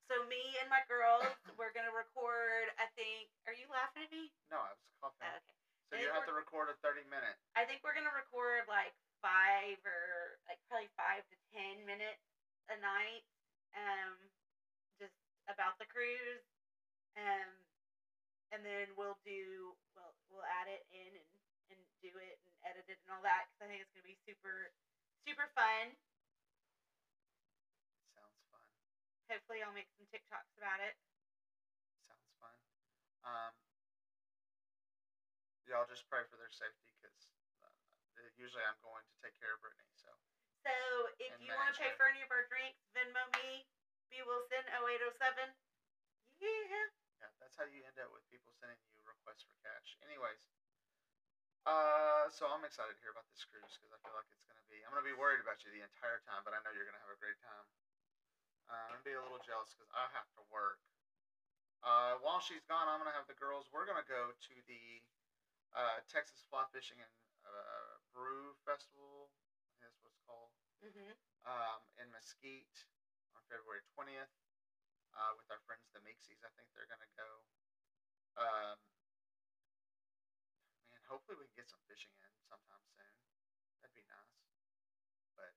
So 0.07 0.21
me 0.29 0.52
and 0.63 0.71
my 0.71 0.79
girls, 0.87 1.27
we're 1.59 1.75
gonna 1.75 1.91
record. 1.91 2.71
I 2.79 2.87
think. 2.95 3.27
Are 3.43 3.55
you 3.55 3.67
laughing 3.67 4.07
at 4.07 4.11
me? 4.15 4.31
No, 4.47 4.63
I 4.63 4.71
was 4.71 4.79
coughing. 5.03 5.27
Oh, 5.27 5.35
okay. 5.43 5.51
so 5.91 5.93
you 5.99 6.07
have 6.15 6.23
to 6.23 6.31
record 6.31 6.71
a 6.71 6.75
thirty 6.79 7.03
minute. 7.11 7.35
I 7.59 7.67
think 7.67 7.83
we're 7.83 7.93
gonna 7.93 8.15
record 8.15 8.63
like 8.71 8.95
five 9.19 9.75
or 9.83 10.39
like 10.47 10.63
probably 10.71 10.87
five 10.95 11.27
to 11.27 11.35
ten 11.51 11.83
minutes 11.83 12.23
a 12.71 12.79
night, 12.79 13.27
um, 13.75 14.15
just 14.95 15.19
about 15.51 15.75
the 15.83 15.87
cruise, 15.91 16.47
um, 17.19 17.51
and 18.55 18.63
then 18.63 18.87
we'll 18.95 19.19
do 19.27 19.75
we'll 19.99 20.15
we'll 20.31 20.47
add 20.63 20.71
it 20.71 20.87
in 20.95 21.11
and 21.11 21.31
and 21.75 21.79
do 21.99 22.11
it 22.23 22.39
and 22.47 22.55
edit 22.71 22.87
it 22.87 22.95
and 23.03 23.11
all 23.11 23.23
that 23.27 23.51
because 23.51 23.67
I 23.67 23.67
think 23.67 23.83
it's 23.83 23.91
gonna 23.91 24.07
be 24.07 24.15
super 24.23 24.71
super 25.27 25.51
fun. 25.59 25.91
Sounds 28.15 28.39
fun. 28.47 28.63
Hopefully, 29.31 29.63
I'll 29.63 29.75
make 29.75 29.89
some 29.95 30.07
TikToks 30.11 30.53
about 30.59 30.83
it. 30.83 30.95
Sounds 32.07 32.31
fun. 32.39 32.55
Um, 33.23 33.53
y'all 35.67 35.87
just 35.87 36.03
pray 36.11 36.23
for 36.27 36.35
their 36.35 36.51
safety 36.51 36.91
because 36.99 37.31
uh, 37.63 37.71
usually 38.35 38.63
I'm 38.67 38.79
going 38.83 39.03
to 39.07 39.15
take 39.23 39.35
care 39.39 39.55
of 39.55 39.63
Brittany. 39.63 39.87
So 39.95 40.11
So 40.67 40.75
if 41.23 41.31
And 41.33 41.41
you 41.41 41.55
want 41.55 41.71
to 41.71 41.79
pay 41.79 41.95
for 41.95 42.07
any 42.11 42.21
of 42.21 42.29
our 42.29 42.45
drinks, 42.51 42.79
Venmo 42.91 43.23
me, 43.39 43.63
B 44.11 44.19
Wilson 44.27 44.63
0807. 44.69 45.55
Yeah. 46.43 46.91
yeah, 47.23 47.31
that's 47.39 47.55
how 47.55 47.63
you 47.63 47.79
end 47.87 47.95
up 48.03 48.11
with 48.11 48.27
people 48.27 48.51
sending 48.59 48.75
you 48.91 48.99
requests 49.07 49.47
for 49.47 49.55
cash. 49.63 49.95
Anyways, 50.03 50.43
uh, 51.63 52.27
so 52.27 52.51
I'm 52.51 52.67
excited 52.67 52.99
to 52.99 52.99
hear 52.99 53.15
about 53.15 53.23
this 53.31 53.47
cruise 53.47 53.79
because 53.79 53.95
I 53.95 53.99
feel 54.03 54.11
like 54.11 54.27
it's 54.35 54.43
gonna 54.43 54.67
be. 54.67 54.83
I'm 54.83 54.91
gonna 54.91 55.07
be 55.07 55.15
worried 55.15 55.39
about 55.39 55.63
you 55.63 55.71
the 55.71 55.79
entire 55.79 56.19
time, 56.27 56.43
but 56.43 56.51
I 56.51 56.59
know 56.67 56.75
you're 56.75 56.83
gonna 56.83 56.99
have 56.99 57.15
a 57.15 57.21
great 57.23 57.39
time. 57.39 57.63
Uh, 58.69 58.73
I'm 58.73 58.95
gonna 58.95 59.03
be 59.03 59.13
a 59.13 59.21
little 59.21 59.41
jealous 59.43 59.73
because 59.75 59.91
I 59.91 60.07
have 60.15 60.27
to 60.39 60.41
work. 60.51 60.79
Uh, 61.83 62.15
while 62.23 62.39
she's 62.39 62.63
gone, 62.63 62.87
I'm 62.87 62.99
gonna 62.99 63.15
have 63.15 63.27
the 63.27 63.35
girls. 63.35 63.67
We're 63.71 63.85
gonna 63.85 64.07
go 64.07 64.31
to 64.31 64.53
the 64.67 65.03
uh, 65.75 65.99
Texas 66.07 66.43
Fly 66.49 66.63
Fishing 66.71 66.99
and 67.01 67.11
uh, 67.43 67.99
Brew 68.15 68.55
Festival. 68.63 69.29
That's 69.81 69.99
what 69.99 70.11
it's 70.15 70.23
called. 70.23 70.51
Mhm. 70.83 71.15
Um, 71.43 71.79
in 71.99 72.07
Mesquite 72.11 72.87
on 73.35 73.43
February 73.51 73.83
20th 73.95 74.31
uh, 75.15 75.31
with 75.35 75.47
our 75.51 75.59
friends 75.67 75.83
the 75.91 75.99
Meeksies. 75.99 76.39
I 76.43 76.49
think 76.55 76.71
they're 76.73 76.87
gonna 76.87 77.11
go. 77.19 77.29
Um, 78.39 78.79
man, 80.89 81.03
hopefully 81.07 81.37
we 81.37 81.45
can 81.51 81.55
get 81.63 81.69
some 81.69 81.83
fishing 81.87 82.15
in 82.23 82.31
sometime 82.47 82.81
soon. 82.95 83.13
That'd 83.81 83.93
be 83.93 84.07
nice. 84.07 84.39
But, 85.35 85.53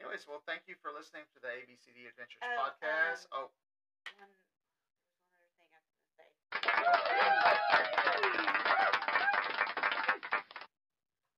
anyways, 0.00 0.24
well, 0.24 0.40
thank 0.48 0.64
you 0.64 0.74
for 0.80 0.88
listening 0.88 1.28
to 1.36 1.38
the 1.44 1.52
ABCD 1.52 2.08
Adventures 2.08 2.40
Oh, 2.40 2.56
podcast. 2.56 3.28
um, 3.36 3.44
oh, 3.44 3.46
One. 4.16 4.32
One 5.36 5.44
other 5.44 5.52
thing 5.60 5.68
I 5.76 5.80
was 5.84 5.92
gonna 5.92 6.08
say. 6.16 6.28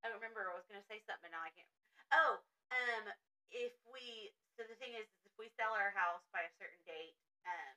I 0.02 0.08
remember 0.14 0.46
I 0.46 0.54
was 0.54 0.66
gonna 0.70 0.86
say 0.86 1.02
something, 1.06 1.26
and 1.26 1.34
now 1.34 1.42
I 1.42 1.50
can't. 1.50 1.66
Oh, 2.14 2.38
um, 2.70 3.04
if 3.50 3.74
we 3.90 4.30
so 4.54 4.62
the 4.62 4.78
thing 4.78 4.94
is, 4.94 5.10
is 5.10 5.22
if 5.26 5.34
we 5.40 5.50
sell 5.58 5.74
our 5.74 5.90
house 5.98 6.22
by 6.30 6.46
a 6.46 6.52
certain 6.62 6.78
date, 6.86 7.18
um, 7.42 7.74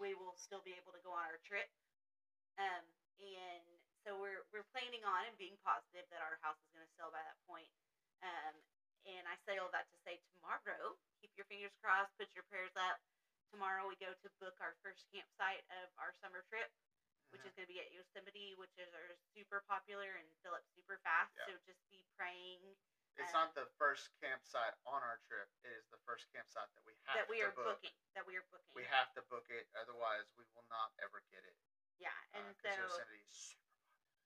we 0.00 0.16
will 0.16 0.32
still 0.40 0.64
be 0.64 0.72
able 0.72 0.96
to 0.96 1.02
go 1.04 1.12
on 1.12 1.28
our 1.28 1.40
trip. 1.44 1.68
Um, 2.56 2.84
and 3.20 3.64
so 4.06 4.16
we're 4.16 4.46
we're 4.54 4.64
planning 4.72 5.04
on 5.04 5.28
and 5.28 5.36
being 5.36 5.58
positive 5.66 6.06
that 6.08 6.24
our 6.24 6.40
house 6.40 6.56
is 6.64 6.70
gonna 6.72 6.88
sell 6.96 7.12
by 7.12 7.20
that 7.20 7.36
point. 7.44 7.68
Um, 8.24 8.56
and 9.06 9.24
I 9.28 9.36
say 9.46 9.60
all 9.60 9.70
that 9.70 9.86
to 9.92 9.98
say 10.02 10.18
tomorrow, 10.34 10.96
keep 11.22 11.30
your 11.38 11.46
fingers 11.46 11.74
crossed, 11.78 12.10
put 12.18 12.30
your 12.34 12.46
prayers 12.50 12.74
up. 12.74 12.98
Tomorrow 13.54 13.88
we 13.88 13.96
go 14.00 14.12
to 14.12 14.28
book 14.42 14.56
our 14.60 14.76
first 14.84 15.08
campsite 15.08 15.64
of 15.82 15.88
our 15.96 16.12
summer 16.20 16.44
trip, 16.52 16.68
which 17.32 17.44
is 17.46 17.52
going 17.56 17.64
to 17.64 17.72
be 17.72 17.80
at 17.80 17.88
Yosemite, 17.94 18.58
which 18.60 18.74
is 18.76 18.90
our 18.92 19.08
super 19.32 19.64
popular 19.64 20.18
and 20.20 20.26
fill 20.44 20.52
up 20.52 20.64
super 20.76 21.00
fast. 21.00 21.32
Yeah. 21.38 21.56
So 21.56 21.64
just 21.64 21.80
be 21.88 22.04
praying 22.18 22.60
it's 23.18 23.34
um, 23.34 23.50
not 23.50 23.58
the 23.58 23.66
first 23.82 24.14
campsite 24.22 24.78
on 24.86 25.02
our 25.02 25.18
trip. 25.26 25.50
It 25.66 25.74
is 25.74 25.82
the 25.90 25.98
first 26.06 26.30
campsite 26.30 26.70
that 26.78 26.84
we 26.86 26.94
have 27.02 27.18
that 27.18 27.26
we 27.26 27.42
to 27.42 27.50
are 27.50 27.54
book. 27.56 27.82
booking. 27.82 27.96
That 28.14 28.22
we 28.22 28.38
are 28.38 28.46
booking. 28.46 28.70
We 28.78 28.86
have 28.94 29.10
to 29.18 29.26
book 29.26 29.50
it, 29.50 29.66
otherwise 29.74 30.30
we 30.38 30.46
will 30.54 30.68
not 30.70 30.94
ever 31.02 31.26
get 31.34 31.42
it. 31.42 31.56
yeah, 31.98 32.14
and 32.38 32.46
Because 32.54 32.78
so 32.78 33.02
Yosemite 33.02 33.18
is 33.26 33.34
super 33.34 33.68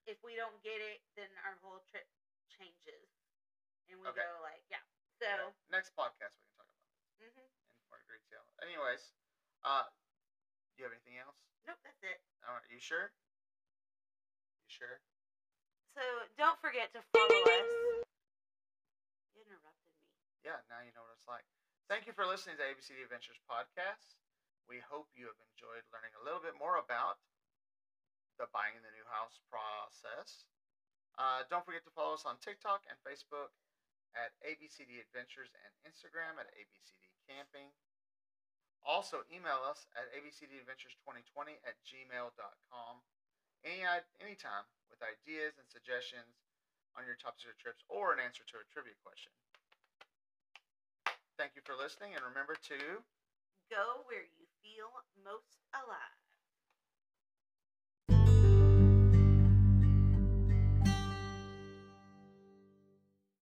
if 0.06 0.18
we 0.26 0.34
don't 0.34 0.58
get 0.66 0.82
it, 0.82 0.98
then 1.14 1.30
our 1.46 1.54
whole 1.62 1.82
trip 1.90 2.06
changes, 2.50 3.06
and 3.88 4.00
we 4.02 4.06
Okay. 4.08 4.22
go 4.22 4.42
like. 4.42 4.51
So 5.22 5.30
Yeah. 5.30 5.54
Next 5.70 5.94
podcast 5.94 6.34
we 6.34 6.42
can 6.50 6.58
talk 6.58 6.66
about 6.66 6.82
it 7.22 7.30
mhm. 7.30 7.46
in 7.46 7.78
more 7.86 8.02
detail. 8.10 8.42
Anyways, 8.58 9.14
uh, 9.62 9.86
do 10.74 10.82
you 10.82 10.90
have 10.90 10.98
anything 10.98 11.22
else? 11.22 11.38
nope, 11.62 11.78
that's 11.86 12.02
it. 12.02 12.18
All 12.42 12.58
right, 12.58 12.66
you 12.66 12.82
sure? 12.82 13.14
You 14.66 14.66
sure? 14.66 14.98
So 15.94 16.02
don't 16.34 16.58
forget 16.58 16.90
to 16.98 17.06
follow 17.14 17.38
us. 17.38 17.70
You 19.30 19.46
interrupted 19.46 19.94
me. 20.02 20.10
Yeah, 20.42 20.58
now 20.66 20.82
you 20.82 20.90
know 20.90 21.06
what 21.06 21.14
it's 21.14 21.30
like. 21.30 21.46
Thank 21.86 22.10
you 22.10 22.12
for 22.18 22.26
listening 22.26 22.58
to 22.58 22.66
ABCD 22.66 23.06
Adventures 23.06 23.38
podcast. 23.46 24.18
We 24.66 24.82
hope 24.82 25.06
you 25.14 25.30
have 25.30 25.38
enjoyed 25.54 25.86
learning 25.94 26.18
a 26.18 26.22
little 26.26 26.42
bit 26.42 26.58
more 26.58 26.82
about 26.82 27.22
the 28.42 28.50
buying 28.50 28.74
the 28.82 28.90
new 28.90 29.06
house 29.06 29.38
process. 29.46 30.50
Uh, 31.14 31.46
don't 31.46 31.62
forget 31.62 31.86
to 31.86 31.94
follow 31.94 32.18
us 32.18 32.26
on 32.26 32.42
TikTok 32.42 32.82
and 32.90 32.98
Facebook 33.06 33.54
at 34.18 34.36
ABCD 34.44 35.00
Adventures 35.00 35.50
and 35.52 35.72
Instagram 35.88 36.36
at 36.40 36.48
ABCD 36.52 37.02
Camping. 37.28 37.70
Also, 38.82 39.22
email 39.30 39.62
us 39.62 39.86
at 39.94 40.10
abcdadventures2020 40.10 41.54
at 41.62 41.78
gmail.com 41.86 42.94
any, 43.62 43.86
anytime 44.18 44.66
with 44.90 44.98
ideas 45.06 45.54
and 45.54 45.66
suggestions 45.70 46.42
on 46.98 47.06
your 47.06 47.14
top 47.16 47.38
secret 47.38 47.56
trips 47.62 47.86
or 47.86 48.10
an 48.10 48.18
answer 48.18 48.42
to 48.50 48.58
a 48.58 48.66
trivia 48.74 48.98
question. 49.06 49.30
Thank 51.38 51.56
you 51.56 51.62
for 51.64 51.78
listening, 51.78 52.12
and 52.12 52.22
remember 52.26 52.58
to 52.68 52.78
Go 53.70 54.04
where 54.04 54.26
you 54.36 54.44
feel 54.60 54.92
most 55.24 55.64
alive. 55.72 56.21